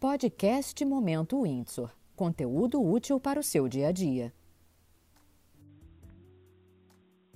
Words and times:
Podcast 0.00 0.84
Momento 0.84 1.42
Windsor. 1.42 1.90
Conteúdo 2.14 2.80
útil 2.80 3.18
para 3.18 3.40
o 3.40 3.42
seu 3.42 3.68
dia 3.68 3.88
a 3.88 3.92
dia. 3.92 4.32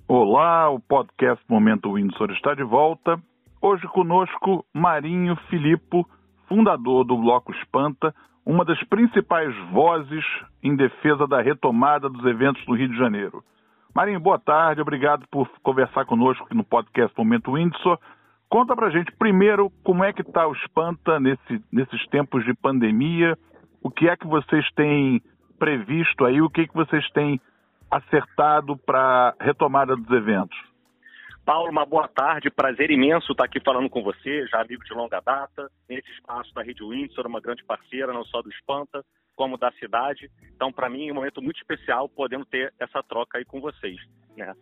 Olá, 0.07 0.69
o 0.69 0.79
podcast 0.79 1.43
Momento 1.49 1.91
Windsor 1.91 2.31
está 2.31 2.53
de 2.53 2.63
volta. 2.63 3.21
Hoje 3.61 3.85
conosco 3.89 4.65
Marinho 4.73 5.35
Filippo, 5.49 6.07
fundador 6.47 7.03
do 7.03 7.17
Bloco 7.17 7.51
Espanta, 7.51 8.15
uma 8.45 8.63
das 8.63 8.81
principais 8.85 9.53
vozes 9.73 10.23
em 10.63 10.73
defesa 10.73 11.27
da 11.27 11.41
retomada 11.41 12.09
dos 12.09 12.23
eventos 12.23 12.65
no 12.65 12.75
Rio 12.75 12.87
de 12.87 12.97
Janeiro. 12.97 13.43
Marinho, 13.93 14.21
boa 14.21 14.39
tarde, 14.39 14.79
obrigado 14.79 15.27
por 15.29 15.49
conversar 15.61 16.05
conosco 16.05 16.45
aqui 16.45 16.55
no 16.55 16.63
podcast 16.63 17.13
Momento 17.17 17.55
Windsor. 17.55 17.99
Conta 18.53 18.75
pra 18.75 18.91
gente 18.91 19.11
primeiro 19.13 19.71
como 19.83 20.03
é 20.03 20.13
que 20.13 20.21
está 20.21 20.47
o 20.47 20.53
Espanta 20.53 21.19
nesse, 21.19 21.59
nesses 21.71 22.07
tempos 22.09 22.45
de 22.45 22.53
pandemia, 22.53 23.35
o 23.81 23.89
que 23.89 24.07
é 24.07 24.15
que 24.15 24.27
vocês 24.27 24.63
têm 24.75 25.23
previsto 25.57 26.23
aí, 26.23 26.39
o 26.39 26.51
que, 26.51 26.61
é 26.61 26.67
que 26.67 26.73
vocês 26.75 27.03
têm 27.13 27.41
acertado 27.89 28.77
para 28.77 29.33
retomada 29.39 29.95
dos 29.95 30.07
eventos. 30.11 30.55
Paulo, 31.43 31.71
uma 31.71 31.83
boa 31.83 32.07
tarde, 32.07 32.51
prazer 32.51 32.91
imenso 32.91 33.31
estar 33.31 33.45
aqui 33.45 33.59
falando 33.59 33.89
com 33.89 34.03
você, 34.03 34.45
já 34.45 34.61
amigo 34.61 34.83
de 34.83 34.93
longa 34.93 35.19
data, 35.19 35.67
nesse 35.89 36.11
espaço 36.11 36.53
da 36.53 36.61
Rede 36.61 36.83
Windsor, 36.83 37.25
uma 37.25 37.41
grande 37.41 37.63
parceira, 37.63 38.13
não 38.13 38.23
só 38.23 38.43
do 38.43 38.51
Espanta, 38.51 39.03
como 39.35 39.57
da 39.57 39.71
cidade. 39.79 40.29
Então, 40.55 40.71
para 40.71 40.91
mim, 40.91 41.07
é 41.07 41.11
um 41.11 41.15
momento 41.15 41.41
muito 41.41 41.57
especial 41.57 42.07
podendo 42.07 42.45
ter 42.45 42.71
essa 42.79 43.01
troca 43.01 43.39
aí 43.39 43.45
com 43.45 43.59
vocês. 43.59 43.97
Né? 44.37 44.53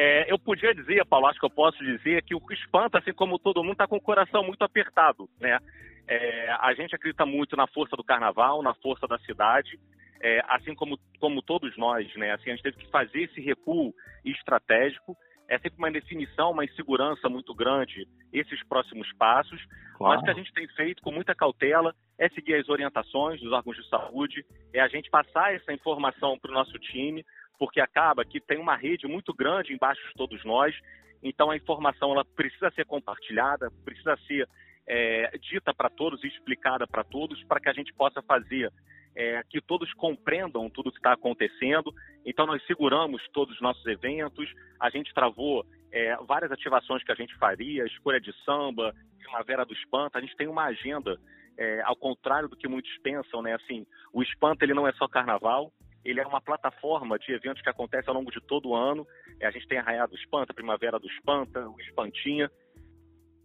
É, 0.00 0.32
eu 0.32 0.38
podia 0.38 0.72
dizer, 0.72 1.04
Paulo, 1.06 1.26
acho 1.26 1.40
que 1.40 1.44
eu 1.44 1.50
posso 1.50 1.76
dizer 1.82 2.22
que 2.22 2.32
o 2.32 2.40
espanta, 2.52 3.00
assim 3.00 3.12
como 3.12 3.36
todo 3.36 3.64
mundo, 3.64 3.72
está 3.72 3.84
com 3.88 3.96
o 3.96 4.00
coração 4.00 4.44
muito 4.44 4.62
apertado, 4.62 5.28
né? 5.40 5.58
É, 6.06 6.52
a 6.60 6.72
gente 6.72 6.94
acredita 6.94 7.26
muito 7.26 7.56
na 7.56 7.66
força 7.66 7.96
do 7.96 8.04
carnaval, 8.04 8.62
na 8.62 8.72
força 8.74 9.08
da 9.08 9.18
cidade, 9.18 9.76
é, 10.20 10.40
assim 10.50 10.72
como, 10.72 10.96
como 11.18 11.42
todos 11.42 11.76
nós, 11.76 12.14
né? 12.14 12.30
Assim, 12.30 12.50
a 12.50 12.54
gente 12.54 12.62
teve 12.62 12.76
que 12.76 12.88
fazer 12.92 13.24
esse 13.24 13.40
recuo 13.40 13.92
estratégico. 14.24 15.16
É 15.48 15.58
sempre 15.58 15.78
uma 15.78 15.90
definição, 15.90 16.52
uma 16.52 16.64
insegurança 16.64 17.28
muito 17.28 17.52
grande 17.52 18.06
esses 18.32 18.62
próximos 18.68 19.12
passos. 19.14 19.60
Claro. 19.96 20.14
Mas 20.14 20.20
o 20.20 20.24
que 20.24 20.30
a 20.30 20.34
gente 20.34 20.52
tem 20.52 20.68
feito 20.76 21.02
com 21.02 21.10
muita 21.10 21.34
cautela 21.34 21.92
é 22.16 22.28
seguir 22.28 22.54
as 22.54 22.68
orientações 22.68 23.40
dos 23.40 23.50
órgãos 23.50 23.76
de 23.76 23.88
saúde, 23.88 24.46
é 24.72 24.80
a 24.80 24.86
gente 24.86 25.10
passar 25.10 25.52
essa 25.52 25.72
informação 25.72 26.38
para 26.38 26.52
o 26.52 26.54
nosso 26.54 26.78
time, 26.78 27.24
porque 27.58 27.80
acaba 27.80 28.24
que 28.24 28.40
tem 28.40 28.58
uma 28.58 28.76
rede 28.76 29.06
muito 29.06 29.34
grande 29.34 29.72
embaixo 29.72 30.06
de 30.08 30.14
todos 30.14 30.44
nós, 30.44 30.74
então 31.22 31.50
a 31.50 31.56
informação 31.56 32.12
ela 32.12 32.24
precisa 32.24 32.70
ser 32.70 32.84
compartilhada, 32.86 33.70
precisa 33.84 34.16
ser 34.26 34.48
é, 34.86 35.36
dita 35.38 35.74
para 35.74 35.90
todos 35.90 36.22
e 36.24 36.28
explicada 36.28 36.86
para 36.86 37.04
todos, 37.04 37.42
para 37.44 37.60
que 37.60 37.68
a 37.68 37.72
gente 37.72 37.92
possa 37.92 38.22
fazer 38.22 38.72
é, 39.14 39.42
que 39.50 39.60
todos 39.60 39.92
compreendam 39.94 40.70
tudo 40.70 40.88
o 40.88 40.92
que 40.92 40.98
está 40.98 41.12
acontecendo. 41.12 41.92
Então 42.24 42.46
nós 42.46 42.64
seguramos 42.66 43.22
todos 43.32 43.54
os 43.54 43.60
nossos 43.60 43.84
eventos, 43.86 44.48
a 44.78 44.88
gente 44.90 45.12
travou 45.12 45.66
é, 45.90 46.16
várias 46.26 46.52
ativações 46.52 47.02
que 47.02 47.12
a 47.12 47.16
gente 47.16 47.34
faria, 47.36 47.84
escolha 47.84 48.20
de 48.20 48.32
samba, 48.44 48.94
primavera 49.18 49.64
do 49.64 49.74
espanta, 49.74 50.18
a 50.18 50.20
gente 50.20 50.36
tem 50.36 50.46
uma 50.46 50.64
agenda 50.64 51.18
é, 51.58 51.82
ao 51.82 51.96
contrário 51.96 52.48
do 52.48 52.56
que 52.56 52.68
muitos 52.68 52.96
pensam, 52.98 53.42
né? 53.42 53.54
Assim, 53.54 53.84
o 54.12 54.22
espanta 54.22 54.64
ele 54.64 54.74
não 54.74 54.86
é 54.86 54.92
só 54.92 55.08
carnaval, 55.08 55.72
ele 56.04 56.20
é 56.20 56.26
uma 56.26 56.40
plataforma 56.40 57.18
de 57.18 57.32
eventos 57.32 57.62
que 57.62 57.68
acontece 57.68 58.08
ao 58.08 58.14
longo 58.14 58.30
de 58.30 58.40
todo 58.40 58.70
o 58.70 58.76
ano. 58.76 59.06
É, 59.40 59.46
a 59.46 59.50
gente 59.50 59.66
tem 59.66 59.78
Arraiado 59.78 60.12
do 60.12 60.18
Espanta, 60.18 60.54
Primavera 60.54 60.98
do 60.98 61.08
Espanta, 61.08 61.68
o 61.68 61.80
Espantinha. 61.80 62.50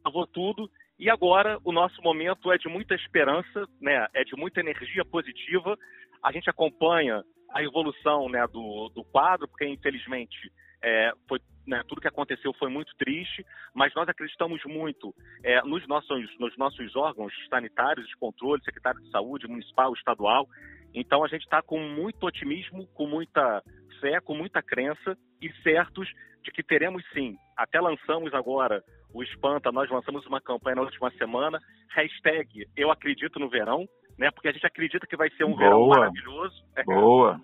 Travou 0.01 0.27
tudo. 0.27 0.69
E 0.99 1.09
agora 1.09 1.57
o 1.63 1.71
nosso 1.71 2.01
momento 2.01 2.51
é 2.51 2.57
de 2.57 2.69
muita 2.69 2.95
esperança, 2.95 3.67
né? 3.81 4.07
é 4.13 4.23
de 4.23 4.35
muita 4.35 4.59
energia 4.59 5.03
positiva. 5.03 5.77
A 6.21 6.31
gente 6.31 6.49
acompanha 6.49 7.23
a 7.49 7.63
evolução 7.63 8.29
né, 8.29 8.45
do, 8.47 8.89
do 8.89 9.03
quadro, 9.03 9.47
porque 9.47 9.65
infelizmente 9.65 10.51
é, 10.83 11.13
foi, 11.27 11.39
né, 11.65 11.81
tudo 11.87 12.01
que 12.01 12.07
aconteceu 12.07 12.53
foi 12.53 12.69
muito 12.69 12.93
triste, 12.97 13.45
mas 13.73 13.93
nós 13.95 14.09
acreditamos 14.09 14.61
muito 14.65 15.13
é, 15.43 15.61
nos, 15.63 15.87
nossos, 15.87 16.39
nos 16.39 16.57
nossos 16.57 16.95
órgãos 16.95 17.33
sanitários 17.49 18.07
de 18.07 18.17
controle, 18.17 18.63
secretário 18.63 19.01
de 19.01 19.09
saúde, 19.09 19.47
municipal, 19.47 19.93
estadual, 19.93 20.47
então 20.93 21.23
a 21.23 21.27
gente 21.27 21.43
está 21.43 21.61
com 21.61 21.79
muito 21.79 22.25
otimismo, 22.25 22.87
com 22.93 23.07
muita 23.07 23.63
fé, 23.99 24.19
com 24.21 24.35
muita 24.35 24.61
crença 24.61 25.17
e 25.41 25.51
certos 25.63 26.09
de 26.43 26.51
que 26.51 26.61
teremos 26.61 27.03
sim. 27.13 27.35
Até 27.57 27.79
lançamos 27.79 28.33
agora 28.33 28.83
o 29.13 29.23
Espanta, 29.23 29.71
nós 29.71 29.89
lançamos 29.89 30.25
uma 30.25 30.41
campanha 30.41 30.75
na 30.75 30.81
última 30.81 31.09
semana, 31.11 31.59
hashtag 31.95 32.65
Eu 32.75 32.91
Acredito 32.91 33.39
no 33.39 33.49
Verão, 33.49 33.87
né? 34.17 34.29
Porque 34.31 34.47
a 34.47 34.51
gente 34.51 34.65
acredita 34.65 35.07
que 35.07 35.15
vai 35.15 35.29
ser 35.31 35.45
um 35.45 35.51
Boa. 35.51 35.59
verão 35.59 35.87
maravilhoso. 35.87 36.55
Boa. 36.85 37.39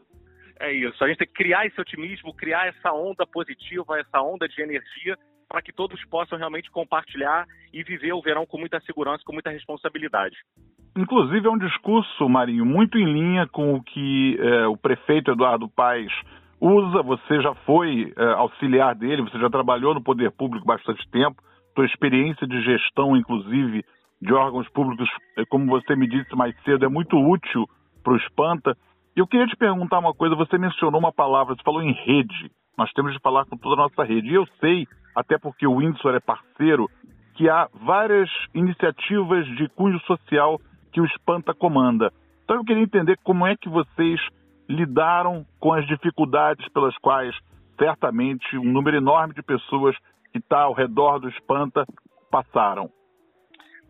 É 0.60 0.72
isso. 0.74 1.02
A 1.04 1.08
gente 1.08 1.20
tem 1.20 1.28
que 1.28 1.34
criar 1.34 1.66
esse 1.66 1.80
otimismo, 1.80 2.36
criar 2.36 2.68
essa 2.68 2.92
onda 2.92 3.26
positiva, 3.26 4.00
essa 4.00 4.22
onda 4.22 4.48
de 4.48 4.62
energia 4.62 5.18
para 5.50 5.64
que 5.64 5.74
todos 5.74 6.00
possam 6.06 6.38
realmente 6.38 6.70
compartilhar 6.70 7.48
e 7.74 7.84
viver 7.84 8.14
o 8.14 8.22
verão 8.22 8.46
com 8.46 8.60
muita 8.60 8.80
segurança, 8.82 9.24
com 9.26 9.34
muita 9.34 9.50
responsabilidade. 9.50 10.38
Inclusive 10.96 11.48
é 11.48 11.50
um 11.50 11.58
discurso, 11.58 12.30
Marinho, 12.30 12.66
muito 12.66 12.98
em 12.98 13.06
linha 13.06 13.48
com 13.48 13.74
o 13.74 13.82
que 13.82 14.38
é, 14.40 14.68
o 14.68 14.78
prefeito 14.78 15.32
Eduardo 15.32 15.68
Paes 15.68 16.12
usa. 16.62 17.02
Você 17.02 17.42
já 17.42 17.56
foi 17.66 18.14
é, 18.16 18.24
auxiliar 18.34 18.94
dele, 18.94 19.24
você 19.24 19.40
já 19.40 19.50
trabalhou 19.50 19.94
no 19.94 20.04
poder 20.04 20.32
público 20.32 20.66
bastante 20.66 21.08
tempo. 21.10 21.42
Sua 21.74 21.86
experiência 21.86 22.46
de 22.46 22.62
gestão, 22.62 23.16
inclusive, 23.16 23.84
de 24.22 24.34
órgãos 24.34 24.68
públicos, 24.70 25.10
é, 25.38 25.46
como 25.46 25.66
você 25.68 25.96
me 25.96 26.08
disse 26.08 26.36
mais 26.36 26.56
cedo, 26.64 26.86
é 26.86 26.90
muito 26.90 27.18
útil 27.18 27.68
para 28.04 28.14
o 28.14 28.18
Espanta. 28.18 28.78
Eu 29.16 29.26
queria 29.26 29.48
te 29.48 29.56
perguntar 29.56 30.00
uma 30.00 30.14
coisa, 30.14 30.36
você 30.36 30.58
mencionou 30.58 31.00
uma 31.00 31.12
palavra, 31.12 31.56
você 31.56 31.64
falou 31.64 31.82
em 31.82 31.94
rede. 31.94 32.52
Nós 32.80 32.94
temos 32.94 33.12
de 33.12 33.20
falar 33.20 33.44
com 33.44 33.58
toda 33.58 33.76
a 33.76 33.84
nossa 33.84 34.06
rede. 34.06 34.30
E 34.30 34.36
eu 34.36 34.48
sei, 34.62 34.88
até 35.14 35.38
porque 35.38 35.68
o 35.68 35.80
Windsor 35.80 36.16
é 36.16 36.20
parceiro, 36.22 36.90
que 37.36 37.50
há 37.50 37.68
várias 37.74 38.30
iniciativas 38.56 39.46
de 39.58 39.68
cunho 39.76 40.00
social 40.02 40.58
que 40.94 41.02
o 41.02 41.06
Espanta 41.06 41.54
comanda. 41.54 42.10
Então 42.42 42.56
eu 42.56 42.64
queria 42.64 42.82
entender 42.82 43.20
como 43.22 43.46
é 43.46 43.58
que 43.58 43.68
vocês 43.68 44.22
lidaram 44.70 45.46
com 45.60 45.74
as 45.74 45.86
dificuldades 45.88 46.66
pelas 46.70 46.98
quais 47.00 47.36
certamente 47.78 48.58
um 48.58 48.72
número 48.72 48.96
enorme 48.96 49.34
de 49.34 49.44
pessoas 49.44 49.94
que 50.32 50.38
está 50.38 50.62
ao 50.62 50.74
redor 50.74 51.20
do 51.20 51.28
Espanta 51.28 51.86
passaram. 52.32 52.90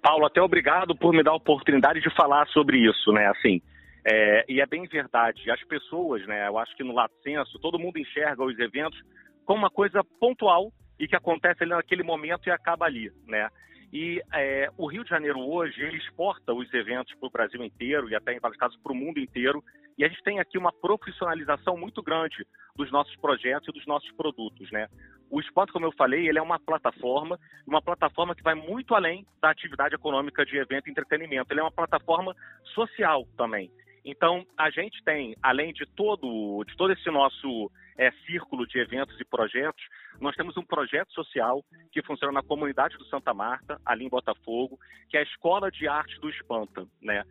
Paulo, 0.02 0.26
até 0.26 0.42
obrigado 0.42 0.96
por 0.96 1.14
me 1.14 1.22
dar 1.22 1.32
a 1.32 1.36
oportunidade 1.36 2.02
de 2.02 2.10
falar 2.16 2.48
sobre 2.48 2.80
isso, 2.80 3.12
né? 3.12 3.28
Assim, 3.28 3.62
é, 4.06 4.46
e 4.48 4.62
é 4.62 4.66
bem 4.66 4.88
verdade. 4.88 5.50
As 5.52 5.64
pessoas, 5.66 6.26
né? 6.28 6.48
Eu 6.48 6.58
acho 6.58 6.76
que 6.76 6.84
no 6.84 6.94
Lato 6.94 7.16
Senso, 7.22 7.60
todo 7.60 7.80
mundo 7.80 8.00
enxerga 8.00 8.44
os 8.44 8.58
eventos 8.60 9.00
como 9.46 9.60
uma 9.60 9.70
coisa 9.70 10.04
pontual 10.20 10.72
e 11.00 11.08
que 11.08 11.16
acontece 11.16 11.64
ali 11.64 11.72
naquele 11.72 12.04
momento 12.04 12.48
e 12.48 12.52
acaba 12.52 12.86
ali, 12.86 13.12
né? 13.26 13.50
E 13.92 14.22
é, 14.34 14.70
o 14.78 14.86
Rio 14.86 15.04
de 15.04 15.10
Janeiro 15.10 15.40
hoje, 15.40 15.82
ele 15.82 15.98
exporta 15.98 16.54
os 16.54 16.72
eventos 16.74 17.16
para 17.16 17.28
o 17.28 17.32
Brasil 17.32 17.64
inteiro 17.64 18.08
e 18.10 18.16
até 18.16 18.34
em 18.34 18.40
vários 18.40 18.60
casos 18.60 18.80
para 18.82 18.92
o 18.92 18.96
mundo 18.96 19.20
inteiro. 19.20 19.64
E 19.98 20.06
a 20.06 20.08
gente 20.08 20.22
tem 20.24 20.40
aqui 20.40 20.58
uma 20.58 20.72
profissionalização 20.72 21.76
muito 21.76 22.02
grande 22.04 22.46
dos 22.76 22.92
nossos 22.92 23.16
projetos 23.18 23.68
e 23.68 23.72
dos 23.72 23.86
nossos 23.88 24.10
produtos, 24.12 24.72
né? 24.72 24.88
O 25.30 25.40
Spot, 25.42 25.70
como 25.72 25.86
eu 25.86 25.92
falei, 25.92 26.28
ele 26.28 26.40
é 26.40 26.42
uma 26.42 26.60
plataforma, 26.60 27.40
uma 27.68 27.82
plataforma 27.82 28.36
que 28.36 28.44
vai 28.44 28.56
muito 28.56 28.96
além 28.96 29.26
da 29.42 29.50
atividade 29.50 29.96
econômica 29.96 30.46
de 30.46 30.58
evento 30.58 30.88
e 30.88 30.92
entretenimento. 30.92 31.52
Ele 31.52 31.60
é 31.60 31.64
uma 31.64 31.72
plataforma 31.72 32.36
social 32.74 33.28
também. 33.36 33.72
Então, 34.04 34.46
a 34.58 34.70
gente 34.70 35.04
tem, 35.04 35.36
além 35.42 35.74
de 35.74 35.86
todo, 35.86 36.64
de 36.66 36.76
todo 36.76 36.94
esse 36.94 37.10
nosso 37.10 37.72
é, 37.98 38.12
círculo 38.26 38.66
de 38.66 38.80
eventos 38.80 39.20
e 39.20 39.26
projetos, 39.26 39.84
nós 40.20 40.36
temos 40.36 40.56
um 40.58 40.64
projeto 40.64 41.12
social 41.14 41.64
que 41.92 42.02
funciona 42.02 42.34
na 42.34 42.44
comunidade 42.44 42.98
do 42.98 43.06
Santa 43.06 43.34
Marta, 43.34 43.80
ali 43.86 44.06
em 44.06 44.10
Botafogo, 44.10 44.80
que 45.10 45.18
é 45.18 45.20
a 45.20 45.24
Escola 45.24 45.70
de 45.70 45.88
Arte 45.88 46.20
do 46.20 46.30
Espanta. 46.30 46.88
Né? 47.02 47.24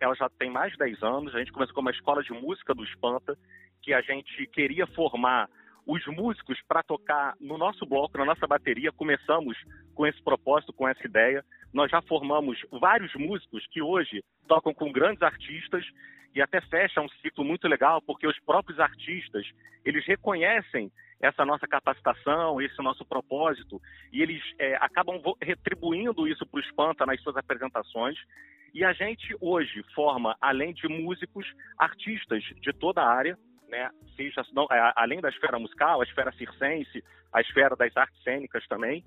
Ela 0.00 0.14
já 0.14 0.28
tem 0.28 0.50
mais 0.50 0.72
de 0.72 0.78
10 0.78 1.02
anos, 1.02 1.34
a 1.34 1.38
gente 1.38 1.52
começou 1.52 1.74
como 1.74 1.88
uma 1.88 1.94
escola 1.94 2.22
de 2.22 2.32
música 2.32 2.74
do 2.74 2.84
Espanta, 2.84 3.36
que 3.80 3.94
a 3.94 4.02
gente 4.02 4.46
queria 4.48 4.86
formar 4.86 5.48
os 5.86 6.06
músicos 6.06 6.60
para 6.68 6.82
tocar 6.82 7.34
no 7.40 7.58
nosso 7.58 7.84
bloco, 7.86 8.18
na 8.18 8.24
nossa 8.24 8.46
bateria. 8.46 8.92
Começamos 8.92 9.56
com 9.94 10.06
esse 10.06 10.22
propósito, 10.22 10.72
com 10.72 10.86
essa 10.86 11.04
ideia. 11.06 11.44
Nós 11.72 11.90
já 11.90 12.02
formamos 12.02 12.58
vários 12.70 13.14
músicos 13.14 13.66
que 13.68 13.80
hoje 13.80 14.22
tocam 14.46 14.74
com 14.74 14.92
grandes 14.92 15.22
artistas 15.22 15.84
e 16.34 16.40
até 16.40 16.60
fecha 16.60 17.00
um 17.00 17.08
ciclo 17.20 17.44
muito 17.44 17.68
legal, 17.68 18.00
porque 18.02 18.26
os 18.26 18.38
próprios 18.40 18.78
artistas, 18.80 19.46
eles 19.84 20.04
reconhecem 20.06 20.90
essa 21.20 21.44
nossa 21.44 21.68
capacitação, 21.68 22.60
esse 22.60 22.82
nosso 22.82 23.04
propósito, 23.04 23.80
e 24.12 24.20
eles 24.20 24.42
é, 24.58 24.74
acabam 24.76 25.20
retribuindo 25.40 26.26
isso 26.26 26.44
para 26.46 26.58
o 26.58 26.60
Espanta 26.60 27.06
nas 27.06 27.20
suas 27.22 27.36
apresentações. 27.36 28.18
E 28.74 28.84
a 28.84 28.92
gente 28.92 29.36
hoje 29.40 29.84
forma, 29.94 30.36
além 30.40 30.72
de 30.72 30.88
músicos, 30.88 31.46
artistas 31.78 32.42
de 32.42 32.72
toda 32.72 33.02
a 33.02 33.08
área, 33.08 33.38
né? 33.68 33.90
Seja, 34.16 34.42
não, 34.52 34.66
é, 34.70 34.92
além 34.96 35.20
da 35.20 35.28
esfera 35.28 35.58
musical, 35.58 36.00
a 36.00 36.04
esfera 36.04 36.32
circense, 36.32 37.02
a 37.32 37.40
esfera 37.40 37.76
das 37.76 37.96
artes 37.96 38.22
cênicas 38.22 38.66
também. 38.66 39.04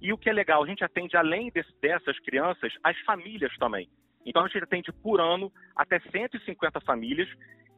E 0.00 0.12
o 0.12 0.18
que 0.18 0.28
é 0.28 0.32
legal, 0.32 0.62
a 0.62 0.66
gente 0.66 0.84
atende, 0.84 1.16
além 1.16 1.50
desse, 1.50 1.72
dessas 1.80 2.18
crianças, 2.20 2.72
as 2.82 2.98
famílias 3.00 3.56
também. 3.58 3.88
Então 4.24 4.44
a 4.44 4.48
gente 4.48 4.62
atende 4.62 4.92
por 4.92 5.20
ano 5.20 5.52
até 5.74 6.00
150 6.00 6.80
famílias 6.80 7.28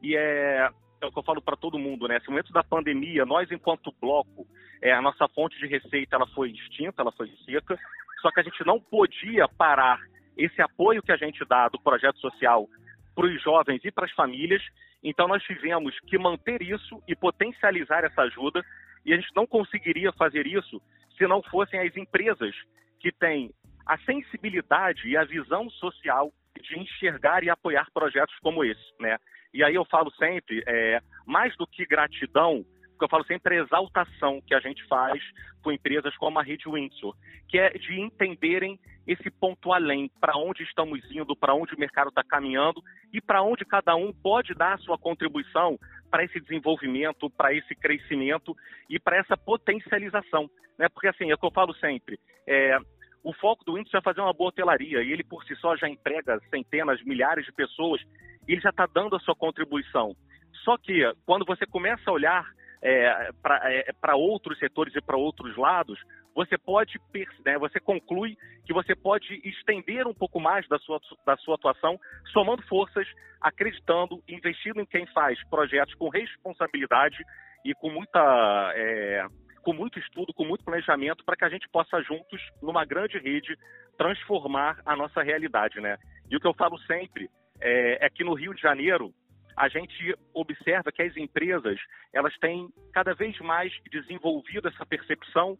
e 0.01 0.15
é, 0.15 0.69
é 1.01 1.05
o 1.05 1.11
que 1.11 1.19
eu 1.19 1.23
falo 1.23 1.41
para 1.41 1.55
todo 1.55 1.79
mundo, 1.79 2.07
né? 2.07 2.19
No 2.25 2.31
momento 2.31 2.51
da 2.51 2.63
pandemia, 2.63 3.25
nós 3.25 3.51
enquanto 3.51 3.93
bloco, 4.01 4.47
é, 4.81 4.91
a 4.91 5.01
nossa 5.01 5.27
fonte 5.29 5.57
de 5.59 5.67
receita 5.67 6.15
ela 6.15 6.27
foi 6.27 6.51
extinta, 6.51 7.01
ela 7.01 7.11
foi 7.11 7.29
seca, 7.45 7.77
só 8.21 8.31
que 8.31 8.39
a 8.39 8.43
gente 8.43 8.65
não 8.65 8.79
podia 8.79 9.47
parar 9.47 9.99
esse 10.35 10.61
apoio 10.61 11.03
que 11.03 11.11
a 11.11 11.17
gente 11.17 11.45
dá 11.45 11.67
do 11.67 11.79
projeto 11.79 12.17
social 12.19 12.67
para 13.15 13.27
os 13.27 13.41
jovens 13.41 13.81
e 13.83 13.91
para 13.91 14.05
as 14.05 14.11
famílias. 14.11 14.63
Então 15.03 15.27
nós 15.27 15.43
tivemos 15.43 15.97
que 16.01 16.17
manter 16.17 16.61
isso 16.61 17.01
e 17.07 17.15
potencializar 17.15 18.03
essa 18.03 18.23
ajuda 18.23 18.63
e 19.09 19.13
a 19.13 19.15
gente 19.15 19.35
não 19.35 19.47
conseguiria 19.47 20.11
fazer 20.13 20.45
isso 20.45 20.79
se 21.17 21.25
não 21.25 21.41
fossem 21.41 21.79
as 21.79 21.97
empresas 21.97 22.55
que 22.99 23.11
têm 23.11 23.51
a 23.83 23.97
sensibilidade 23.97 25.07
e 25.07 25.17
a 25.17 25.23
visão 25.23 25.67
social 25.71 26.31
de 26.61 26.77
enxergar 26.77 27.43
e 27.43 27.49
apoiar 27.49 27.87
projetos 27.91 28.37
como 28.39 28.63
esse, 28.63 28.93
né? 28.99 29.17
E 29.51 29.63
aí 29.63 29.73
eu 29.73 29.83
falo 29.85 30.11
sempre, 30.11 30.63
é, 30.67 31.01
mais 31.25 31.57
do 31.57 31.65
que 31.65 31.87
gratidão, 31.87 32.63
que 32.99 33.05
eu 33.05 33.09
falo 33.09 33.25
sempre 33.25 33.55
é 33.55 33.61
exaltação 33.61 34.41
que 34.45 34.53
a 34.53 34.59
gente 34.59 34.85
faz 34.85 35.19
com 35.63 35.71
empresas 35.71 36.15
como 36.17 36.37
a 36.37 36.43
Rede 36.43 36.69
Windsor, 36.69 37.15
que 37.47 37.57
é 37.57 37.71
de 37.71 37.99
entenderem 37.99 38.79
esse 39.07 39.31
ponto 39.31 39.73
além, 39.73 40.11
para 40.21 40.37
onde 40.37 40.61
estamos 40.61 40.99
indo, 41.09 41.35
para 41.35 41.55
onde 41.55 41.73
o 41.73 41.79
mercado 41.79 42.09
está 42.09 42.23
caminhando 42.23 42.83
e 43.11 43.19
para 43.19 43.41
onde 43.41 43.65
cada 43.65 43.95
um 43.95 44.13
pode 44.13 44.53
dar 44.53 44.73
a 44.73 44.77
sua 44.77 44.99
contribuição 44.99 45.79
para 46.09 46.23
esse 46.23 46.39
desenvolvimento, 46.39 47.29
para 47.29 47.53
esse 47.53 47.75
crescimento 47.75 48.55
e 48.89 48.99
para 48.99 49.17
essa 49.17 49.37
potencialização. 49.37 50.49
Né? 50.77 50.87
Porque 50.89 51.07
assim, 51.07 51.29
é 51.29 51.35
o 51.35 51.37
que 51.37 51.45
eu 51.45 51.51
falo 51.51 51.73
sempre, 51.75 52.19
é, 52.47 52.77
o 53.23 53.33
foco 53.33 53.65
do 53.65 53.77
índice 53.77 53.95
é 53.97 54.01
fazer 54.01 54.21
uma 54.21 54.33
boa 54.33 54.49
hotelaria 54.49 55.03
e 55.03 55.11
ele 55.11 55.23
por 55.23 55.43
si 55.43 55.55
só 55.57 55.75
já 55.75 55.87
emprega 55.87 56.39
centenas, 56.49 57.03
milhares 57.03 57.45
de 57.45 57.51
pessoas 57.51 58.01
e 58.47 58.53
ele 58.53 58.61
já 58.61 58.69
está 58.69 58.85
dando 58.85 59.15
a 59.15 59.19
sua 59.19 59.35
contribuição. 59.35 60.15
Só 60.63 60.77
que 60.77 61.03
quando 61.25 61.45
você 61.45 61.65
começa 61.65 62.09
a 62.09 62.13
olhar 62.13 62.45
é, 62.81 63.31
para 63.41 63.69
é, 63.71 64.15
outros 64.15 64.57
setores 64.57 64.95
e 64.95 65.01
para 65.01 65.17
outros 65.17 65.55
lados, 65.57 65.99
você 66.39 66.57
pode, 66.57 66.97
né, 67.45 67.57
você 67.57 67.81
conclui 67.81 68.37
que 68.65 68.71
você 68.71 68.95
pode 68.95 69.41
estender 69.43 70.07
um 70.07 70.13
pouco 70.13 70.39
mais 70.39 70.65
da 70.69 70.79
sua, 70.79 70.97
da 71.25 71.35
sua 71.35 71.55
atuação, 71.55 71.99
somando 72.31 72.61
forças, 72.63 73.05
acreditando, 73.41 74.23
investindo 74.25 74.79
em 74.79 74.85
quem 74.85 75.05
faz 75.07 75.37
projetos 75.49 75.93
com 75.95 76.07
responsabilidade 76.07 77.17
e 77.65 77.73
com 77.73 77.89
muita 77.91 78.71
é, 78.73 79.25
com 79.61 79.73
muito 79.73 79.99
estudo, 79.99 80.33
com 80.33 80.45
muito 80.45 80.63
planejamento, 80.63 81.25
para 81.25 81.35
que 81.35 81.43
a 81.43 81.49
gente 81.49 81.67
possa 81.67 82.01
juntos, 82.03 82.41
numa 82.61 82.85
grande 82.85 83.19
rede, 83.19 83.57
transformar 83.97 84.79
a 84.85 84.95
nossa 84.95 85.21
realidade, 85.21 85.81
né? 85.81 85.97
E 86.31 86.37
o 86.37 86.39
que 86.39 86.47
eu 86.47 86.53
falo 86.53 86.79
sempre 86.83 87.29
é, 87.59 88.05
é 88.05 88.09
que 88.09 88.23
no 88.23 88.33
Rio 88.33 88.53
de 88.53 88.61
Janeiro 88.61 89.13
a 89.57 89.67
gente 89.67 90.15
observa 90.33 90.89
que 90.89 91.01
as 91.01 91.17
empresas 91.17 91.77
elas 92.13 92.33
têm 92.37 92.69
cada 92.93 93.13
vez 93.13 93.37
mais 93.39 93.73
desenvolvido 93.91 94.69
essa 94.69 94.85
percepção 94.85 95.57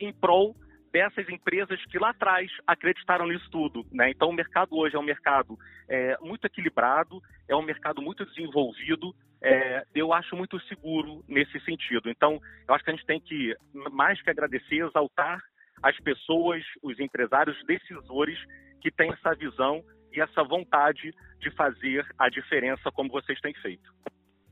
em 0.00 0.12
prol 0.12 0.54
dessas 0.92 1.28
empresas 1.28 1.84
que 1.86 1.98
lá 1.98 2.10
atrás 2.10 2.50
acreditaram 2.66 3.26
nisso 3.26 3.48
tudo. 3.50 3.84
Né? 3.92 4.10
Então, 4.10 4.30
o 4.30 4.32
mercado 4.32 4.76
hoje 4.76 4.96
é 4.96 4.98
um 4.98 5.02
mercado 5.02 5.58
é, 5.88 6.16
muito 6.20 6.46
equilibrado, 6.46 7.20
é 7.48 7.54
um 7.54 7.62
mercado 7.62 8.00
muito 8.00 8.24
desenvolvido, 8.24 9.14
é, 9.42 9.84
eu 9.94 10.12
acho 10.12 10.34
muito 10.34 10.58
seguro 10.62 11.22
nesse 11.28 11.60
sentido. 11.60 12.08
Então, 12.08 12.40
eu 12.66 12.74
acho 12.74 12.82
que 12.82 12.90
a 12.90 12.94
gente 12.94 13.04
tem 13.04 13.20
que, 13.20 13.54
mais 13.92 14.20
que 14.22 14.30
agradecer, 14.30 14.86
exaltar 14.86 15.42
as 15.82 15.96
pessoas, 16.00 16.62
os 16.82 16.98
empresários, 16.98 17.56
decisores 17.66 18.38
que 18.80 18.90
têm 18.90 19.12
essa 19.12 19.34
visão 19.34 19.84
e 20.12 20.20
essa 20.20 20.42
vontade 20.42 21.12
de 21.38 21.50
fazer 21.50 22.06
a 22.18 22.30
diferença 22.30 22.90
como 22.90 23.10
vocês 23.10 23.38
têm 23.40 23.54
feito. 23.54 23.92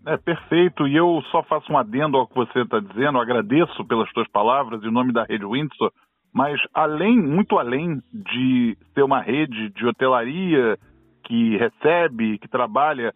É 0.07 0.19
perfeito, 0.19 0.87
e 0.87 0.95
eu 0.95 1.23
só 1.31 1.43
faço 1.43 1.73
um 1.73 1.79
adendo 1.79 2.19
ao 2.19 2.27
que 2.27 2.35
você 2.35 2.61
está 2.61 2.79
dizendo, 2.79 3.17
eu 3.17 3.23
agradeço 3.23 3.85
pelas 3.87 4.11
suas 4.11 4.29
palavras 4.29 4.83
em 4.83 4.91
nome 4.91 5.13
da 5.13 5.25
Rede 5.25 5.47
Windsor, 5.47 5.91
mas 6.33 6.61
além, 6.75 7.17
muito 7.17 7.59
além 7.59 8.03
de 8.13 8.77
ser 8.93 9.03
uma 9.03 9.21
rede 9.21 9.71
de 9.71 9.87
hotelaria 9.87 10.77
que 11.25 11.57
recebe, 11.57 12.39
que 12.39 12.49
trabalha 12.49 13.15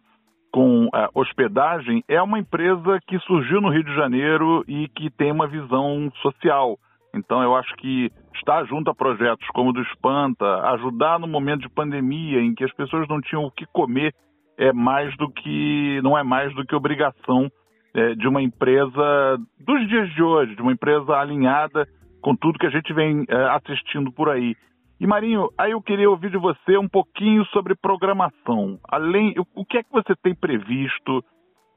com 0.51 0.85
uh, 0.85 0.89
hospedagem, 1.13 2.03
é 2.07 2.19
uma 2.21 2.39
empresa 2.39 2.99
que 3.07 3.19
surgiu 3.19 3.61
no 3.61 3.69
Rio 3.69 3.83
de 3.83 3.93
Janeiro 3.93 4.63
e 4.67 4.87
que 4.87 5.11
tem 5.11 5.31
uma 5.31 5.47
visão 5.47 6.11
social. 6.23 6.75
Então 7.13 7.43
eu 7.43 7.55
acho 7.55 7.75
que 7.75 8.11
estar 8.33 8.65
junto 8.65 8.89
a 8.89 8.95
projetos 8.95 9.47
como 9.49 9.69
o 9.69 9.73
do 9.73 9.81
Espanta, 9.81 10.45
ajudar 10.71 11.19
no 11.19 11.27
momento 11.27 11.61
de 11.61 11.69
pandemia 11.69 12.41
em 12.41 12.55
que 12.55 12.63
as 12.63 12.73
pessoas 12.73 13.07
não 13.07 13.21
tinham 13.21 13.43
o 13.43 13.51
que 13.51 13.65
comer, 13.67 14.13
é 14.59 14.73
mais 14.73 15.15
do 15.15 15.31
que 15.31 16.01
não 16.03 16.17
é 16.17 16.21
mais 16.21 16.53
do 16.53 16.65
que 16.65 16.75
obrigação 16.75 17.49
é, 17.93 18.13
de 18.13 18.27
uma 18.27 18.41
empresa 18.41 19.37
dos 19.57 19.87
dias 19.87 20.13
de 20.13 20.21
hoje, 20.21 20.53
de 20.55 20.61
uma 20.61 20.73
empresa 20.73 21.13
alinhada 21.13 21.87
com 22.21 22.35
tudo 22.35 22.59
que 22.59 22.67
a 22.67 22.69
gente 22.69 22.93
vem 22.93 23.25
é, 23.27 23.35
assistindo 23.55 24.11
por 24.11 24.29
aí. 24.29 24.55
E 24.99 25.07
Marinho, 25.07 25.47
aí 25.57 25.71
eu 25.71 25.81
queria 25.81 26.09
ouvir 26.09 26.29
de 26.29 26.37
você 26.37 26.77
um 26.77 26.89
pouquinho 26.89 27.45
sobre 27.45 27.73
programação. 27.73 28.77
Além, 28.83 29.33
o 29.55 29.65
que 29.65 29.77
é 29.77 29.83
que 29.83 29.91
você 29.91 30.13
tem 30.21 30.35
previsto? 30.35 31.23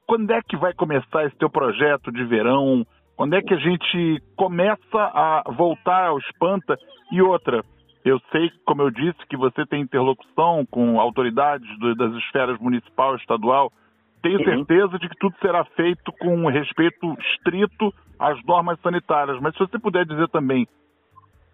Quando 0.05 0.29
é 0.32 0.40
que 0.43 0.56
vai 0.56 0.75
começar 0.75 1.25
esse 1.25 1.37
teu 1.37 1.49
projeto 1.49 2.11
de 2.11 2.25
verão? 2.25 2.84
Quando 3.17 3.34
é 3.34 3.40
que 3.40 3.55
a 3.55 3.58
gente 3.58 4.20
começa 4.37 4.81
a 4.93 5.44
voltar 5.56 6.08
ao 6.08 6.19
espanta? 6.19 6.76
E 7.12 7.23
outra, 7.23 7.62
eu 8.04 8.20
sei, 8.32 8.50
como 8.64 8.82
eu 8.82 8.90
disse, 8.90 9.19
que 9.28 9.37
você 9.37 9.64
tem 9.66 9.82
interlocução 9.82 10.66
com 10.66 11.00
autoridades 11.00 11.69
do, 11.78 11.94
das 11.94 12.12
esferas 12.25 12.58
municipal 12.58 13.14
e 13.14 13.19
estadual. 13.19 13.72
Tenho 14.22 14.38
uhum. 14.38 14.44
certeza 14.44 14.99
de 14.99 15.08
que 15.08 15.16
tudo 15.19 15.34
será 15.40 15.64
feito 15.64 16.12
com 16.12 16.46
respeito 16.46 17.16
estrito 17.32 17.93
às 18.19 18.43
normas 18.44 18.81
sanitárias. 18.81 19.40
Mas 19.40 19.54
se 19.54 19.60
você 19.60 19.78
puder 19.78 20.04
dizer 20.04 20.28
também 20.28 20.66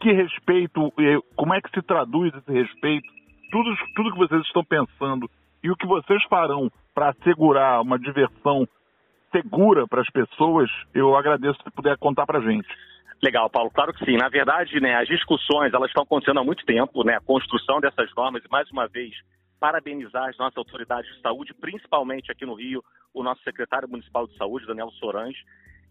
que 0.01 0.13
respeito, 0.13 0.93
como 1.35 1.55
é 1.55 1.61
que 1.61 1.71
se 1.71 1.83
traduz 1.83 2.33
esse 2.35 2.53
respeito, 2.53 3.09
tudo, 3.51 3.77
tudo 3.95 4.13
que 4.13 4.19
vocês 4.19 4.43
estão 4.43 4.65
pensando 4.65 5.29
e 5.63 5.71
o 5.71 5.77
que 5.77 5.87
vocês 5.87 6.23
farão 6.25 6.71
para 6.95 7.11
assegurar 7.11 7.83
uma 7.83 7.99
diversão 7.99 8.67
segura 9.33 9.87
para 9.87 10.01
as 10.01 10.11
pessoas, 10.11 10.71
eu 10.95 11.17
agradeço 11.17 11.59
se 11.63 11.71
puder 11.71 11.97
contar 11.99 12.27
para 12.27 12.39
a 12.39 12.43
gente. 12.43 12.69
Legal, 13.23 13.51
Paulo. 13.51 13.71
Claro 13.71 13.93
que 13.93 14.05
sim. 14.05 14.17
Na 14.17 14.29
verdade, 14.29 14.81
né, 14.81 14.95
as 14.95 15.09
discussões 15.09 15.73
elas 15.73 15.89
estão 15.89 16.05
acontecendo 16.05 16.39
há 16.39 16.45
muito 16.45 16.65
tempo, 16.65 17.03
né, 17.05 17.17
a 17.17 17.21
construção 17.21 17.81
dessas 17.81 18.13
normas 18.15 18.45
e 18.45 18.51
mais 18.51 18.71
uma 18.71 18.87
vez 18.87 19.15
parabenizar 19.59 20.29
as 20.29 20.39
nossas 20.39 20.57
autoridades 20.57 21.13
de 21.13 21.21
saúde, 21.21 21.53
principalmente 21.53 22.31
aqui 22.31 22.47
no 22.47 22.55
Rio, 22.55 22.83
o 23.13 23.25
nosso 23.25 23.43
secretário 23.43 23.89
municipal 23.89 24.27
de 24.27 24.37
saúde, 24.37 24.67
Daniel 24.67 24.91
Sorange, 24.93 25.39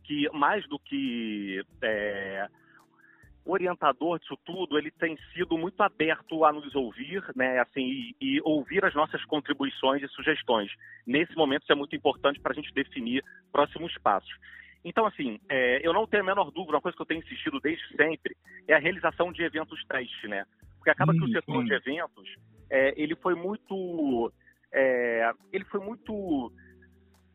que 0.06 0.30
mais 0.32 0.66
do 0.70 0.80
que 0.80 1.62
é, 1.82 2.48
orientador 3.46 4.20
disso 4.20 4.38
tudo, 4.46 4.78
ele 4.78 4.92
tem 4.92 5.18
sido 5.34 5.58
muito 5.58 5.82
aberto 5.82 6.46
a 6.46 6.52
nos 6.52 6.74
ouvir, 6.76 7.24
né, 7.36 7.60
assim, 7.60 7.82
e, 7.82 8.16
e 8.22 8.42
ouvir 8.44 8.86
as 8.86 8.94
nossas 8.94 9.24
contribuições 9.26 10.02
e 10.02 10.08
sugestões. 10.10 10.72
Nesse 11.06 11.36
momento, 11.36 11.64
isso 11.64 11.72
é 11.72 11.76
muito 11.76 11.96
importante 11.96 12.40
para 12.40 12.52
a 12.52 12.56
gente 12.56 12.74
definir 12.74 13.24
próximos 13.52 13.94
passos. 13.98 14.34
Então, 14.88 15.06
assim, 15.06 15.38
é, 15.50 15.86
eu 15.86 15.92
não 15.92 16.08
tenho 16.08 16.24
a 16.24 16.26
menor 16.26 16.50
dúvida, 16.50 16.78
uma 16.78 16.82
coisa 16.82 16.96
que 16.96 17.02
eu 17.02 17.06
tenho 17.06 17.20
insistido 17.20 17.60
desde 17.60 17.86
sempre 17.90 18.38
é 18.70 18.74
a 18.74 18.80
realização 18.80 19.34
de 19.34 19.44
eventos 19.44 19.84
teste, 19.86 20.30
né? 20.30 20.46
Porque 20.78 20.90
acaba 20.90 21.12
que 21.12 21.24
o 21.26 21.28
setor 21.28 21.62
de 21.66 21.74
eventos, 21.74 22.36
é, 22.72 22.94
ele 22.96 23.14
foi 23.18 23.36
muito... 23.36 24.32
É, 24.72 25.30
ele 25.52 25.66
foi 25.66 25.82
muito... 25.82 26.54